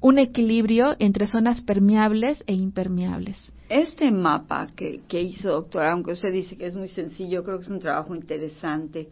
un 0.00 0.18
equilibrio 0.18 0.96
entre 0.98 1.26
zonas 1.26 1.60
permeables 1.60 2.42
e 2.46 2.54
impermeables. 2.54 3.36
Este 3.70 4.10
mapa 4.10 4.68
que, 4.74 5.02
que 5.06 5.22
hizo 5.22 5.48
doctora, 5.48 5.92
aunque 5.92 6.10
usted 6.10 6.32
dice 6.32 6.56
que 6.56 6.66
es 6.66 6.74
muy 6.74 6.88
sencillo, 6.88 7.44
creo 7.44 7.58
que 7.58 7.66
es 7.66 7.70
un 7.70 7.78
trabajo 7.78 8.16
interesante. 8.16 9.08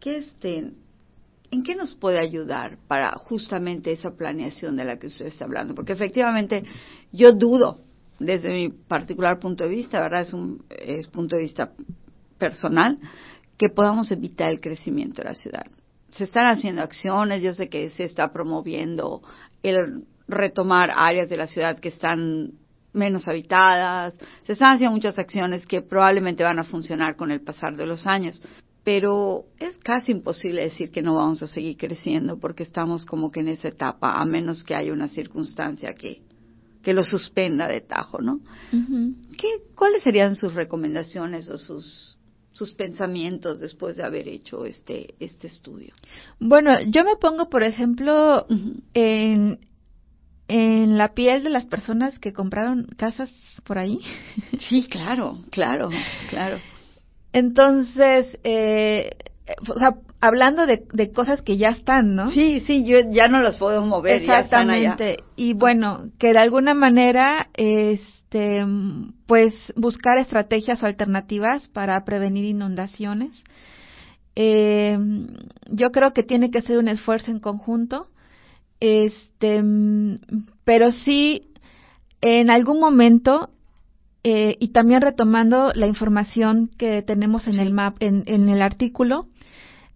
¿Qué 0.00 0.16
este, 0.16 0.72
¿En 1.50 1.62
qué 1.62 1.76
nos 1.76 1.94
puede 1.94 2.18
ayudar 2.18 2.78
para 2.88 3.12
justamente 3.12 3.92
esa 3.92 4.16
planeación 4.16 4.76
de 4.76 4.86
la 4.86 4.98
que 4.98 5.08
usted 5.08 5.26
está 5.26 5.44
hablando? 5.44 5.74
Porque 5.74 5.92
efectivamente 5.92 6.64
yo 7.12 7.34
dudo, 7.34 7.80
desde 8.18 8.48
mi 8.48 8.70
particular 8.70 9.38
punto 9.38 9.64
de 9.64 9.70
vista, 9.70 10.00
¿verdad? 10.00 10.22
Es 10.22 10.32
un 10.32 10.64
punto 11.12 11.36
de 11.36 11.42
vista 11.42 11.72
personal, 12.38 12.98
que 13.58 13.68
podamos 13.68 14.10
evitar 14.10 14.50
el 14.50 14.62
crecimiento 14.62 15.20
de 15.20 15.28
la 15.28 15.34
ciudad. 15.34 15.66
Se 16.12 16.24
están 16.24 16.46
haciendo 16.46 16.80
acciones, 16.80 17.42
yo 17.42 17.52
sé 17.52 17.68
que 17.68 17.90
se 17.90 18.04
está 18.04 18.32
promoviendo 18.32 19.22
el 19.62 20.06
retomar 20.26 20.90
áreas 20.96 21.28
de 21.28 21.36
la 21.36 21.46
ciudad 21.46 21.78
que 21.78 21.90
están 21.90 22.52
menos 22.92 23.26
habitadas, 23.26 24.14
se 24.44 24.52
están 24.52 24.74
haciendo 24.74 24.94
muchas 24.94 25.18
acciones 25.18 25.66
que 25.66 25.82
probablemente 25.82 26.44
van 26.44 26.58
a 26.58 26.64
funcionar 26.64 27.16
con 27.16 27.30
el 27.30 27.40
pasar 27.40 27.76
de 27.76 27.86
los 27.86 28.06
años, 28.06 28.42
pero 28.84 29.44
es 29.58 29.76
casi 29.78 30.12
imposible 30.12 30.62
decir 30.62 30.90
que 30.90 31.02
no 31.02 31.14
vamos 31.14 31.42
a 31.42 31.46
seguir 31.46 31.76
creciendo 31.76 32.38
porque 32.38 32.64
estamos 32.64 33.06
como 33.06 33.30
que 33.30 33.40
en 33.40 33.48
esa 33.48 33.68
etapa, 33.68 34.14
a 34.14 34.24
menos 34.24 34.64
que 34.64 34.74
haya 34.74 34.92
una 34.92 35.08
circunstancia 35.08 35.94
que, 35.94 36.22
que 36.82 36.92
lo 36.92 37.04
suspenda 37.04 37.68
de 37.68 37.80
tajo, 37.80 38.20
¿no? 38.20 38.40
¿Qué, 39.38 39.48
¿Cuáles 39.74 40.02
serían 40.02 40.34
sus 40.34 40.54
recomendaciones 40.54 41.48
o 41.48 41.58
sus, 41.58 42.18
sus 42.52 42.72
pensamientos 42.72 43.60
después 43.60 43.96
de 43.96 44.02
haber 44.02 44.28
hecho 44.28 44.64
este, 44.64 45.14
este 45.20 45.46
estudio? 45.46 45.94
Bueno, 46.40 46.72
yo 46.88 47.04
me 47.04 47.16
pongo, 47.16 47.48
por 47.48 47.62
ejemplo, 47.62 48.46
en, 48.94 49.60
en 50.52 50.98
la 50.98 51.14
piel 51.14 51.42
de 51.44 51.48
las 51.48 51.64
personas 51.64 52.18
que 52.18 52.34
compraron 52.34 52.86
casas 52.98 53.30
por 53.64 53.78
ahí. 53.78 53.98
Sí, 54.60 54.86
claro, 54.88 55.38
claro, 55.50 55.88
claro. 56.28 56.58
Entonces, 57.32 58.38
eh, 58.44 59.10
o 59.68 59.78
sea, 59.78 59.94
hablando 60.20 60.66
de, 60.66 60.84
de 60.92 61.10
cosas 61.10 61.40
que 61.40 61.56
ya 61.56 61.70
están, 61.70 62.14
¿no? 62.14 62.30
Sí, 62.30 62.60
sí, 62.66 62.84
yo 62.84 62.98
ya 63.10 63.28
no 63.28 63.40
los 63.40 63.56
puedo 63.56 63.84
mover, 63.84 64.22
ya 64.24 64.40
están 64.40 64.68
allá. 64.68 64.92
Exactamente. 64.92 65.24
Y 65.36 65.54
bueno, 65.54 66.10
que 66.18 66.32
de 66.32 66.38
alguna 66.38 66.74
manera, 66.74 67.48
este, 67.54 68.64
pues 69.26 69.54
buscar 69.74 70.18
estrategias 70.18 70.82
o 70.82 70.86
alternativas 70.86 71.66
para 71.68 72.04
prevenir 72.04 72.44
inundaciones. 72.44 73.42
Eh, 74.36 74.98
yo 75.70 75.90
creo 75.90 76.12
que 76.12 76.22
tiene 76.22 76.50
que 76.50 76.62
ser 76.62 76.78
un 76.78 76.88
esfuerzo 76.88 77.30
en 77.30 77.40
conjunto. 77.40 78.08
Este, 78.84 79.62
pero 80.64 80.90
sí, 80.90 81.52
en 82.20 82.50
algún 82.50 82.80
momento, 82.80 83.50
eh, 84.24 84.56
y 84.58 84.72
también 84.72 85.02
retomando 85.02 85.70
la 85.76 85.86
información 85.86 86.68
que 86.76 87.00
tenemos 87.02 87.46
en 87.46 87.60
el 87.60 87.72
map, 87.72 87.96
en, 88.00 88.24
en 88.26 88.48
el 88.48 88.60
artículo, 88.60 89.28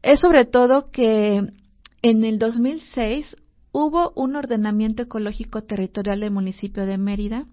es 0.02 0.20
sobre 0.20 0.44
todo 0.44 0.92
que 0.92 1.42
en 2.02 2.24
el 2.24 2.38
2006 2.38 3.34
hubo 3.72 4.12
un 4.14 4.36
ordenamiento 4.36 5.02
ecológico 5.02 5.64
territorial 5.64 6.20
del 6.20 6.30
municipio 6.30 6.86
de 6.86 6.96
Mérida 6.96 7.46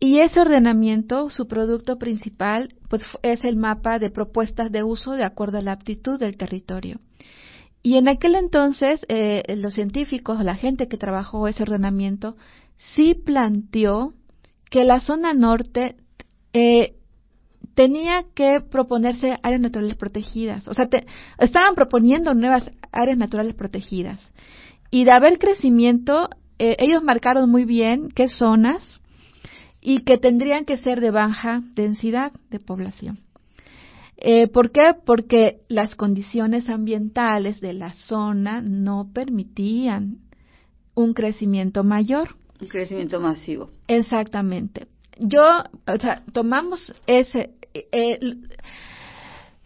y 0.00 0.18
ese 0.18 0.40
ordenamiento, 0.40 1.30
su 1.30 1.46
producto 1.46 1.96
principal, 1.96 2.74
pues 2.88 3.04
es 3.22 3.44
el 3.44 3.56
mapa 3.56 4.00
de 4.00 4.10
propuestas 4.10 4.72
de 4.72 4.82
uso 4.82 5.12
de 5.12 5.22
acuerdo 5.22 5.58
a 5.58 5.62
la 5.62 5.70
aptitud 5.70 6.18
del 6.18 6.36
territorio. 6.36 6.98
Y 7.82 7.96
en 7.96 8.08
aquel 8.08 8.34
entonces, 8.34 9.00
eh, 9.08 9.42
los 9.56 9.74
científicos, 9.74 10.42
la 10.44 10.56
gente 10.56 10.88
que 10.88 10.96
trabajó 10.96 11.46
ese 11.48 11.62
ordenamiento, 11.62 12.36
sí 12.94 13.14
planteó 13.14 14.14
que 14.70 14.84
la 14.84 15.00
zona 15.00 15.32
norte 15.32 15.96
eh, 16.52 16.96
tenía 17.74 18.24
que 18.34 18.60
proponerse 18.60 19.38
áreas 19.42 19.60
naturales 19.60 19.96
protegidas. 19.96 20.66
O 20.68 20.74
sea, 20.74 20.88
te- 20.88 21.06
estaban 21.38 21.74
proponiendo 21.74 22.34
nuevas 22.34 22.70
áreas 22.90 23.16
naturales 23.18 23.54
protegidas. 23.54 24.20
Y 24.90 25.04
de 25.04 25.12
haber 25.12 25.38
crecimiento, 25.38 26.28
eh, 26.58 26.76
ellos 26.80 27.02
marcaron 27.04 27.48
muy 27.50 27.64
bien 27.64 28.08
qué 28.08 28.28
zonas 28.28 29.00
y 29.80 30.00
que 30.00 30.18
tendrían 30.18 30.64
que 30.64 30.76
ser 30.78 31.00
de 31.00 31.10
baja 31.12 31.62
densidad 31.74 32.32
de 32.50 32.58
población. 32.58 33.20
Eh, 34.20 34.48
¿Por 34.48 34.72
qué? 34.72 34.94
Porque 35.04 35.60
las 35.68 35.94
condiciones 35.94 36.68
ambientales 36.68 37.60
de 37.60 37.72
la 37.72 37.94
zona 37.94 38.60
no 38.60 39.10
permitían 39.12 40.18
un 40.94 41.14
crecimiento 41.14 41.84
mayor. 41.84 42.36
Un 42.60 42.66
crecimiento 42.66 43.20
masivo. 43.20 43.70
Exactamente. 43.86 44.88
Yo, 45.18 45.44
o 45.86 46.00
sea, 46.00 46.24
tomamos 46.32 46.92
ese... 47.06 47.52
El, 47.92 48.48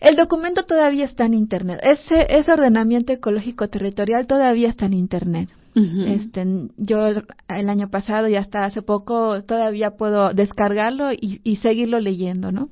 el 0.00 0.16
documento 0.16 0.64
todavía 0.64 1.06
está 1.06 1.24
en 1.24 1.34
Internet. 1.34 1.80
Ese, 1.82 2.26
ese 2.28 2.52
ordenamiento 2.52 3.12
ecológico 3.12 3.68
territorial 3.68 4.26
todavía 4.26 4.68
está 4.68 4.84
en 4.86 4.94
Internet. 4.94 5.48
Este, 5.74 6.68
yo 6.76 7.06
el 7.06 7.70
año 7.70 7.88
pasado 7.88 8.28
y 8.28 8.36
hasta 8.36 8.64
hace 8.64 8.82
poco 8.82 9.42
todavía 9.42 9.92
puedo 9.92 10.34
descargarlo 10.34 11.12
y, 11.12 11.40
y 11.44 11.56
seguirlo 11.56 11.98
leyendo, 11.98 12.52
¿no? 12.52 12.68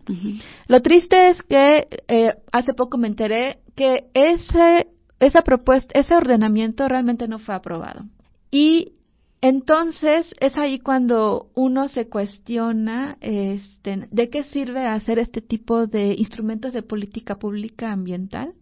Lo 0.69 0.83
triste 0.83 1.31
es 1.31 1.43
que 1.43 1.89
eh, 2.09 2.35
hace 2.53 2.75
poco 2.75 2.99
me 2.99 3.09
enteré 3.09 3.59
que 3.75 4.11
ese, 4.13 4.89
esa 5.19 5.43
propuesta, 5.43 5.99
ese 5.99 6.15
ordenamiento 6.15 6.89
realmente 6.89 7.29
no 7.29 7.39
fue 7.39 7.55
aprobado. 7.55 8.05
Y 8.51 8.93
entonces 9.41 10.35
es 10.39 10.59
ahí 10.59 10.79
cuando 10.79 11.49
uno 11.55 11.89
se 11.89 12.09
cuestiona 12.09 13.17
este, 13.21 14.09
de 14.11 14.29
qué 14.29 14.45
sirve 14.45 14.87
hacer 14.87 15.19
este 15.19 15.41
tipo 15.41 15.87
de 15.87 16.15
instrumentos 16.19 16.75
de 16.75 16.83
política 16.83 17.37
pública 17.37 17.91
ambiental 17.91 18.53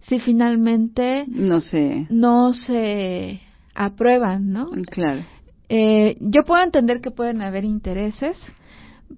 si 0.00 0.20
finalmente 0.20 1.24
no 1.28 1.60
se 1.60 2.06
no 2.10 2.54
se 2.54 3.40
aprueban, 3.76 4.50
¿no? 4.52 4.70
Claro. 4.90 5.22
Eh, 5.68 6.16
yo 6.20 6.42
puedo 6.46 6.62
entender 6.62 7.00
que 7.00 7.10
pueden 7.10 7.42
haber 7.42 7.64
intereses, 7.64 8.36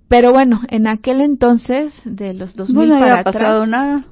pero 0.08 0.32
bueno, 0.32 0.60
en 0.68 0.88
aquel 0.88 1.20
entonces 1.20 1.92
de 2.04 2.34
los 2.34 2.54
2000 2.56 2.74
pues 2.76 2.88
no 2.88 2.94
para 2.98 3.12
había 3.12 3.24
pasado 3.24 3.62
atrás, 3.62 3.68
nada. 3.68 4.04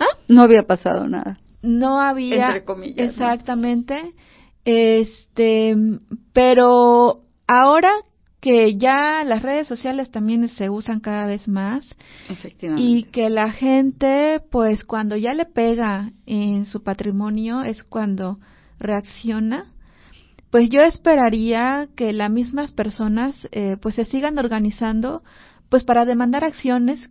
¿Ah? 0.00 0.16
No 0.28 0.42
había 0.42 0.62
pasado 0.62 1.08
nada. 1.08 1.38
no 1.62 2.00
había 2.00 2.46
Entre 2.48 2.64
comillas, 2.64 2.96
¿no? 2.98 3.04
exactamente 3.04 4.12
este 4.64 5.74
pero 6.32 7.22
ahora 7.46 7.90
que 8.40 8.76
ya 8.76 9.24
las 9.24 9.42
redes 9.42 9.66
sociales 9.66 10.10
también 10.10 10.48
se 10.48 10.70
usan 10.70 11.00
cada 11.00 11.26
vez 11.26 11.48
más 11.48 11.84
Efectivamente. 12.28 12.82
y 12.88 13.02
que 13.04 13.30
la 13.30 13.50
gente 13.50 14.40
pues 14.50 14.84
cuando 14.84 15.16
ya 15.16 15.34
le 15.34 15.46
pega 15.46 16.12
en 16.26 16.66
su 16.66 16.82
patrimonio 16.84 17.62
es 17.62 17.82
cuando 17.82 18.38
reacciona 18.78 19.72
pues 20.50 20.68
yo 20.70 20.80
esperaría 20.82 21.88
que 21.94 22.12
las 22.12 22.30
mismas 22.30 22.72
personas 22.72 23.46
eh, 23.52 23.76
pues 23.80 23.94
se 23.96 24.06
sigan 24.06 24.38
organizando 24.38 25.22
pues 25.68 25.84
para 25.84 26.04
demandar 26.06 26.44
acciones 26.44 27.08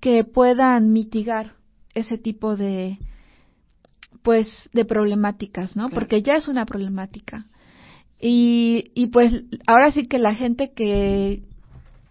que 0.00 0.24
puedan 0.24 0.92
mitigar 0.92 1.56
ese 1.94 2.16
tipo 2.16 2.56
de 2.56 2.98
pues 4.22 4.48
de 4.72 4.84
problemáticas, 4.84 5.76
¿no? 5.76 5.88
Claro. 5.88 5.94
Porque 5.94 6.22
ya 6.22 6.34
es 6.34 6.48
una 6.48 6.66
problemática. 6.66 7.46
Y, 8.18 8.90
y 8.94 9.06
pues 9.06 9.44
ahora 9.66 9.92
sí 9.92 10.04
que 10.04 10.18
la 10.18 10.34
gente 10.34 10.72
que, 10.72 11.42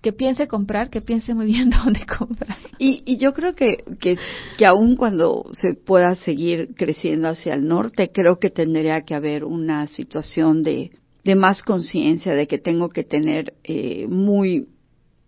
que 0.02 0.14
piense 0.14 0.48
comprar, 0.48 0.90
que 0.90 1.02
piense 1.02 1.34
muy 1.34 1.46
bien 1.48 1.70
dónde 1.84 2.06
comprar. 2.06 2.58
Y, 2.78 3.04
y 3.06 3.18
yo 3.18 3.34
creo 3.34 3.54
que, 3.54 3.84
que, 4.00 4.18
que 4.58 4.66
aun 4.66 4.96
cuando 4.96 5.46
se 5.54 5.74
pueda 5.74 6.16
seguir 6.16 6.70
creciendo 6.76 7.28
hacia 7.30 7.54
el 7.54 7.68
norte, 7.68 8.12
creo 8.14 8.40
que 8.40 8.50
tendría 8.50 9.02
que 9.02 9.16
haber 9.16 9.44
una 9.44 9.88
situación 9.88 10.64
de, 10.64 10.92
de 11.24 11.36
más 11.36 11.64
conciencia, 11.64 12.34
de 12.34 12.48
que 12.48 12.58
tengo 12.58 12.90
que 12.90 13.04
tener 13.04 13.54
eh, 13.64 14.08
muy, 14.08 14.68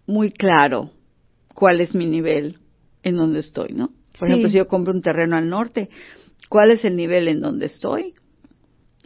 muy 0.08 0.32
claro 0.32 0.92
cuál 1.54 1.82
es 1.82 1.94
mi 1.94 2.06
nivel 2.06 2.58
en 3.04 3.16
donde 3.18 3.40
estoy, 3.40 3.74
¿no? 3.74 3.90
Por 4.18 4.28
Sí. 4.28 4.34
ejemplo, 4.34 4.50
si 4.50 4.58
yo 4.58 4.68
compro 4.68 4.94
un 4.94 5.02
terreno 5.02 5.36
al 5.36 5.50
norte, 5.50 5.90
¿cuál 6.50 6.72
es 6.72 6.86
el 6.86 6.96
nivel 6.96 7.28
en 7.28 7.42
donde 7.42 7.66
estoy? 7.66 8.14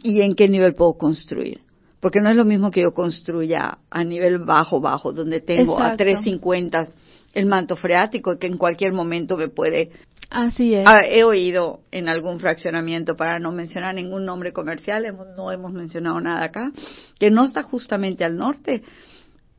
¿Y 0.02 0.20
en 0.20 0.34
qué 0.34 0.48
nivel 0.48 0.74
puedo 0.74 0.94
construir? 0.94 1.60
Porque 2.06 2.20
no 2.20 2.30
es 2.30 2.36
lo 2.36 2.44
mismo 2.44 2.70
que 2.70 2.82
yo 2.82 2.94
construya 2.94 3.78
a 3.90 4.04
nivel 4.04 4.38
bajo, 4.38 4.80
bajo, 4.80 5.12
donde 5.12 5.40
tengo 5.40 5.76
a 5.76 5.94
Exacto. 5.94 6.04
350 6.04 6.88
el 7.34 7.46
manto 7.46 7.74
freático 7.74 8.38
que 8.38 8.46
en 8.46 8.58
cualquier 8.58 8.92
momento 8.92 9.36
me 9.36 9.48
puede... 9.48 9.90
Así 10.30 10.72
es. 10.72 10.84
Ah, 10.86 11.00
he 11.04 11.24
oído 11.24 11.80
en 11.90 12.08
algún 12.08 12.38
fraccionamiento, 12.38 13.16
para 13.16 13.40
no 13.40 13.50
mencionar 13.50 13.96
ningún 13.96 14.24
nombre 14.24 14.52
comercial, 14.52 15.04
hemos- 15.04 15.26
no 15.36 15.50
hemos 15.50 15.72
mencionado 15.72 16.20
nada 16.20 16.44
acá, 16.44 16.70
que 17.18 17.32
no 17.32 17.44
está 17.44 17.64
justamente 17.64 18.22
al 18.22 18.36
norte, 18.36 18.84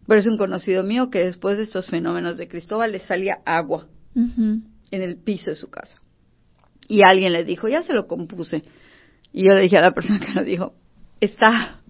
pero 0.07 0.21
es 0.21 0.25
un 0.27 0.37
conocido 0.37 0.83
mío 0.83 1.09
que 1.09 1.25
después 1.25 1.57
de 1.57 1.63
estos 1.65 1.87
fenómenos 1.87 2.37
de 2.37 2.47
Cristóbal 2.47 2.93
le 2.93 3.01
salía 3.01 3.39
agua 3.43 3.87
en 4.15 5.01
el 5.01 5.17
piso 5.17 5.49
de 5.49 5.57
su 5.57 5.69
casa. 5.69 5.99
Y 6.87 7.01
alguien 7.01 7.33
le 7.33 7.43
dijo, 7.43 7.67
ya 7.67 7.83
se 7.83 7.91
lo 7.93 8.07
compuse. 8.07 8.63
Y 9.33 9.43
yo 9.45 9.53
le 9.53 9.59
dije 9.63 9.77
a 9.77 9.81
la 9.81 9.91
persona 9.91 10.21
que 10.25 10.31
lo 10.31 10.45
dijo, 10.45 10.73
está 11.19 11.81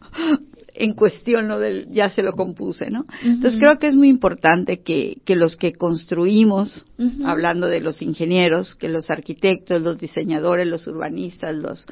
en 0.77 0.93
cuestión 0.93 1.47
lo 1.47 1.59
del 1.59 1.87
ya 1.91 2.09
se 2.09 2.23
lo 2.23 2.33
compuse, 2.33 2.91
¿no? 2.91 3.05
Entonces 3.23 3.59
creo 3.59 3.79
que 3.79 3.87
es 3.87 3.95
muy 3.95 4.09
importante 4.09 4.81
que, 4.81 5.17
que 5.25 5.35
los 5.35 5.57
que 5.57 5.73
construimos, 5.73 6.85
hablando 7.25 7.67
de 7.67 7.81
los 7.81 8.01
ingenieros, 8.01 8.75
que 8.75 8.87
los 8.87 9.09
arquitectos, 9.09 9.81
los 9.81 9.97
diseñadores, 9.97 10.67
los 10.67 10.85
urbanistas, 10.87 11.55
los 11.55 11.85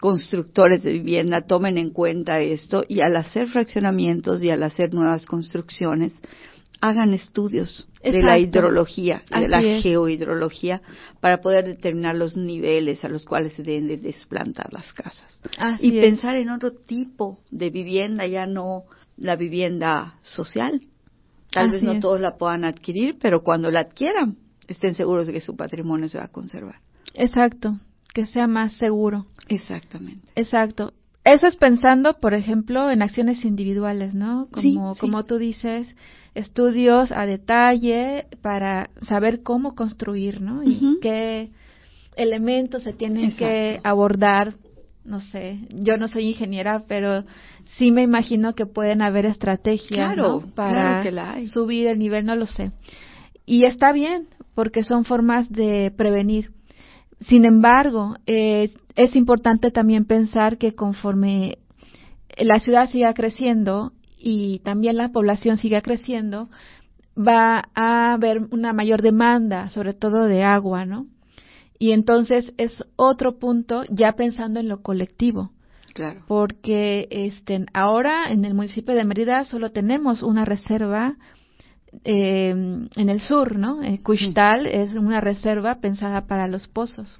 constructores 0.00 0.82
de 0.82 0.92
vivienda 0.92 1.42
tomen 1.42 1.78
en 1.78 1.90
cuenta 1.90 2.40
esto 2.40 2.84
y 2.88 3.00
al 3.00 3.16
hacer 3.16 3.48
fraccionamientos 3.48 4.42
y 4.42 4.50
al 4.50 4.62
hacer 4.62 4.92
nuevas 4.94 5.26
construcciones, 5.26 6.12
hagan 6.82 7.14
estudios 7.14 7.86
de 8.02 8.20
la 8.20 8.40
hidrología 8.40 9.22
de 9.30 9.46
la 9.46 9.62
es. 9.62 9.84
geohidrología 9.84 10.82
para 11.20 11.40
poder 11.40 11.64
determinar 11.64 12.16
los 12.16 12.36
niveles 12.36 13.04
a 13.04 13.08
los 13.08 13.24
cuales 13.24 13.52
se 13.52 13.62
deben 13.62 13.86
de 13.86 13.98
desplantar 13.98 14.72
las 14.72 14.92
casas. 14.92 15.40
Así 15.58 15.86
y 15.86 15.98
es. 15.98 16.04
pensar 16.04 16.34
en 16.34 16.50
otro 16.50 16.72
tipo 16.72 17.38
de 17.52 17.70
vivienda, 17.70 18.26
ya 18.26 18.46
no 18.46 18.82
la 19.16 19.36
vivienda 19.36 20.18
social. 20.22 20.82
Tal 21.52 21.70
vez 21.70 21.84
no 21.84 21.92
es. 21.92 22.00
todos 22.00 22.20
la 22.20 22.36
puedan 22.36 22.64
adquirir, 22.64 23.16
pero 23.20 23.44
cuando 23.44 23.70
la 23.70 23.80
adquieran, 23.80 24.38
estén 24.66 24.96
seguros 24.96 25.28
de 25.28 25.34
que 25.34 25.40
su 25.40 25.54
patrimonio 25.54 26.08
se 26.08 26.18
va 26.18 26.24
a 26.24 26.32
conservar. 26.32 26.80
Exacto. 27.14 27.78
Que 28.12 28.26
sea 28.26 28.48
más 28.48 28.72
seguro. 28.72 29.26
Exactamente. 29.48 30.26
Exacto. 30.34 30.94
Eso 31.24 31.46
es 31.46 31.56
pensando, 31.56 32.14
por 32.14 32.34
ejemplo, 32.34 32.90
en 32.90 33.00
acciones 33.02 33.44
individuales, 33.44 34.12
¿no? 34.14 34.48
Como, 34.50 34.60
Sí, 34.60 34.76
sí. 34.94 35.00
como 35.00 35.24
tú 35.24 35.38
dices, 35.38 35.94
estudios 36.34 37.12
a 37.12 37.26
detalle 37.26 38.26
para 38.42 38.90
saber 39.02 39.42
cómo 39.42 39.74
construir, 39.74 40.40
¿no? 40.40 40.62
Y 40.64 40.98
qué 41.00 41.50
elementos 42.16 42.82
se 42.82 42.92
tienen 42.92 43.26
Exacto. 43.26 43.44
que 43.44 43.80
abordar. 43.84 44.54
No 45.04 45.20
sé, 45.20 45.58
yo 45.70 45.96
no 45.96 46.06
soy 46.06 46.28
ingeniera, 46.28 46.84
pero 46.86 47.24
sí 47.76 47.90
me 47.90 48.02
imagino 48.02 48.54
que 48.54 48.66
pueden 48.66 49.02
haber 49.02 49.26
estrategias 49.26 50.14
Claro, 50.14 50.40
¿no? 50.40 50.54
para 50.54 50.72
claro 50.74 51.02
que 51.02 51.10
la 51.10 51.32
hay. 51.32 51.46
subir 51.48 51.88
el 51.88 51.98
nivel, 51.98 52.24
no 52.24 52.36
lo 52.36 52.46
sé. 52.46 52.70
Y 53.44 53.64
está 53.64 53.92
bien, 53.92 54.28
porque 54.54 54.84
son 54.84 55.04
formas 55.04 55.50
de 55.50 55.92
prevenir. 55.96 56.52
Sin 57.28 57.44
embargo, 57.44 58.16
eh, 58.26 58.72
es 58.96 59.16
importante 59.16 59.70
también 59.70 60.04
pensar 60.04 60.58
que 60.58 60.74
conforme 60.74 61.58
la 62.36 62.60
ciudad 62.60 62.90
siga 62.90 63.14
creciendo 63.14 63.92
y 64.18 64.60
también 64.60 64.96
la 64.96 65.10
población 65.10 65.58
siga 65.58 65.80
creciendo, 65.82 66.48
va 67.16 67.64
a 67.74 68.14
haber 68.14 68.38
una 68.50 68.72
mayor 68.72 69.02
demanda, 69.02 69.68
sobre 69.70 69.92
todo 69.94 70.26
de 70.26 70.42
agua, 70.42 70.86
¿no? 70.86 71.06
Y 71.78 71.92
entonces 71.92 72.52
es 72.58 72.84
otro 72.96 73.38
punto 73.38 73.84
ya 73.90 74.12
pensando 74.12 74.60
en 74.60 74.68
lo 74.68 74.82
colectivo, 74.82 75.50
Claro. 75.94 76.22
porque 76.26 77.08
este 77.10 77.66
ahora 77.74 78.30
en 78.30 78.44
el 78.44 78.54
municipio 78.54 78.94
de 78.94 79.04
Mérida 79.04 79.44
solo 79.44 79.72
tenemos 79.72 80.22
una 80.22 80.44
reserva 80.44 81.16
eh, 82.04 82.50
en 82.50 83.08
el 83.08 83.20
sur, 83.20 83.58
¿no? 83.58 83.82
Eh, 83.82 84.00
es 84.04 84.94
una 84.94 85.20
reserva 85.20 85.76
pensada 85.80 86.26
para 86.26 86.48
los 86.48 86.66
pozos. 86.68 87.18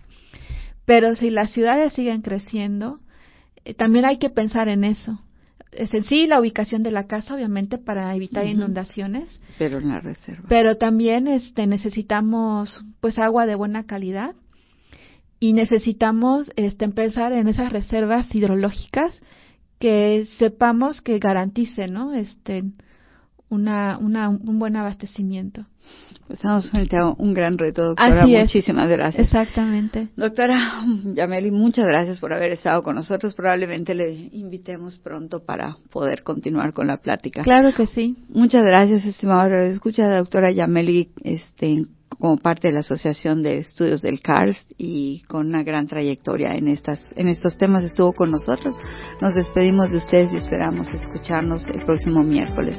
Pero 0.84 1.14
si 1.16 1.30
las 1.30 1.52
ciudades 1.52 1.92
siguen 1.92 2.22
creciendo, 2.22 3.00
eh, 3.64 3.74
también 3.74 4.04
hay 4.04 4.18
que 4.18 4.30
pensar 4.30 4.68
en 4.68 4.84
eso. 4.84 5.20
Es 5.70 5.94
en 5.94 6.02
sí 6.04 6.26
la 6.26 6.40
ubicación 6.40 6.82
de 6.82 6.90
la 6.90 7.06
casa, 7.06 7.34
obviamente, 7.34 7.78
para 7.78 8.14
evitar 8.14 8.46
inundaciones, 8.46 9.40
Pero 9.58 9.78
en 9.78 9.88
la 9.88 10.00
reserva. 10.00 10.44
pero 10.48 10.76
también 10.76 11.28
este 11.28 11.66
necesitamos 11.66 12.84
pues 13.00 13.18
agua 13.18 13.46
de 13.46 13.54
buena 13.54 13.84
calidad 13.84 14.34
y 15.40 15.54
necesitamos 15.54 16.50
este 16.56 16.86
pensar 16.88 17.32
en 17.32 17.48
esas 17.48 17.72
reservas 17.72 18.34
hidrológicas 18.34 19.18
que 19.78 20.26
sepamos 20.38 21.00
que 21.00 21.18
garanticen 21.18 21.94
no 21.94 22.12
este 22.12 22.64
una, 23.52 23.98
una 23.98 24.30
un 24.30 24.58
buen 24.58 24.76
abastecimiento 24.76 25.66
Pues 26.26 26.38
estamos 26.38 26.70
frente 26.70 26.96
a 26.96 27.06
un 27.06 27.34
gran 27.34 27.58
reto, 27.58 27.84
doctora. 27.84 28.22
Así 28.22 28.34
es. 28.34 28.42
Muchísimas 28.44 28.88
gracias. 28.88 29.26
exactamente 29.26 30.08
Doctora 30.16 30.84
Yameli, 31.14 31.50
muchas 31.50 31.86
gracias 31.86 32.18
por 32.18 32.32
haber 32.32 32.52
estado 32.52 32.82
con 32.82 32.94
nosotros. 32.94 33.34
Probablemente 33.34 33.94
le 33.94 34.30
invitemos 34.32 34.98
pronto 34.98 35.44
para 35.44 35.76
poder 35.90 36.22
continuar 36.22 36.72
con 36.72 36.86
la 36.86 36.96
plática. 36.96 37.42
claro 37.42 37.74
que 37.74 37.86
sí 37.86 38.16
Muchas 38.30 38.64
gracias, 38.64 39.04
estimado. 39.04 39.54
Escucha, 39.54 40.08
doctora 40.16 40.50
Yameli, 40.50 41.10
este, 41.22 41.84
como 42.18 42.38
parte 42.38 42.68
de 42.68 42.74
la 42.74 42.80
Asociación 42.80 43.42
de 43.42 43.58
Estudios 43.58 44.00
del 44.00 44.20
CARS 44.20 44.56
y 44.78 45.22
con 45.28 45.48
una 45.48 45.62
gran 45.62 45.86
trayectoria 45.86 46.54
en 46.54 46.68
estas 46.68 47.00
en 47.16 47.28
estos 47.28 47.58
temas 47.58 47.84
estuvo 47.84 48.14
con 48.14 48.30
nosotros. 48.30 48.76
Nos 49.20 49.34
despedimos 49.34 49.90
de 49.90 49.98
ustedes 49.98 50.32
y 50.32 50.36
esperamos 50.36 50.88
escucharnos 50.94 51.66
el 51.66 51.82
próximo 51.84 52.22
miércoles. 52.22 52.78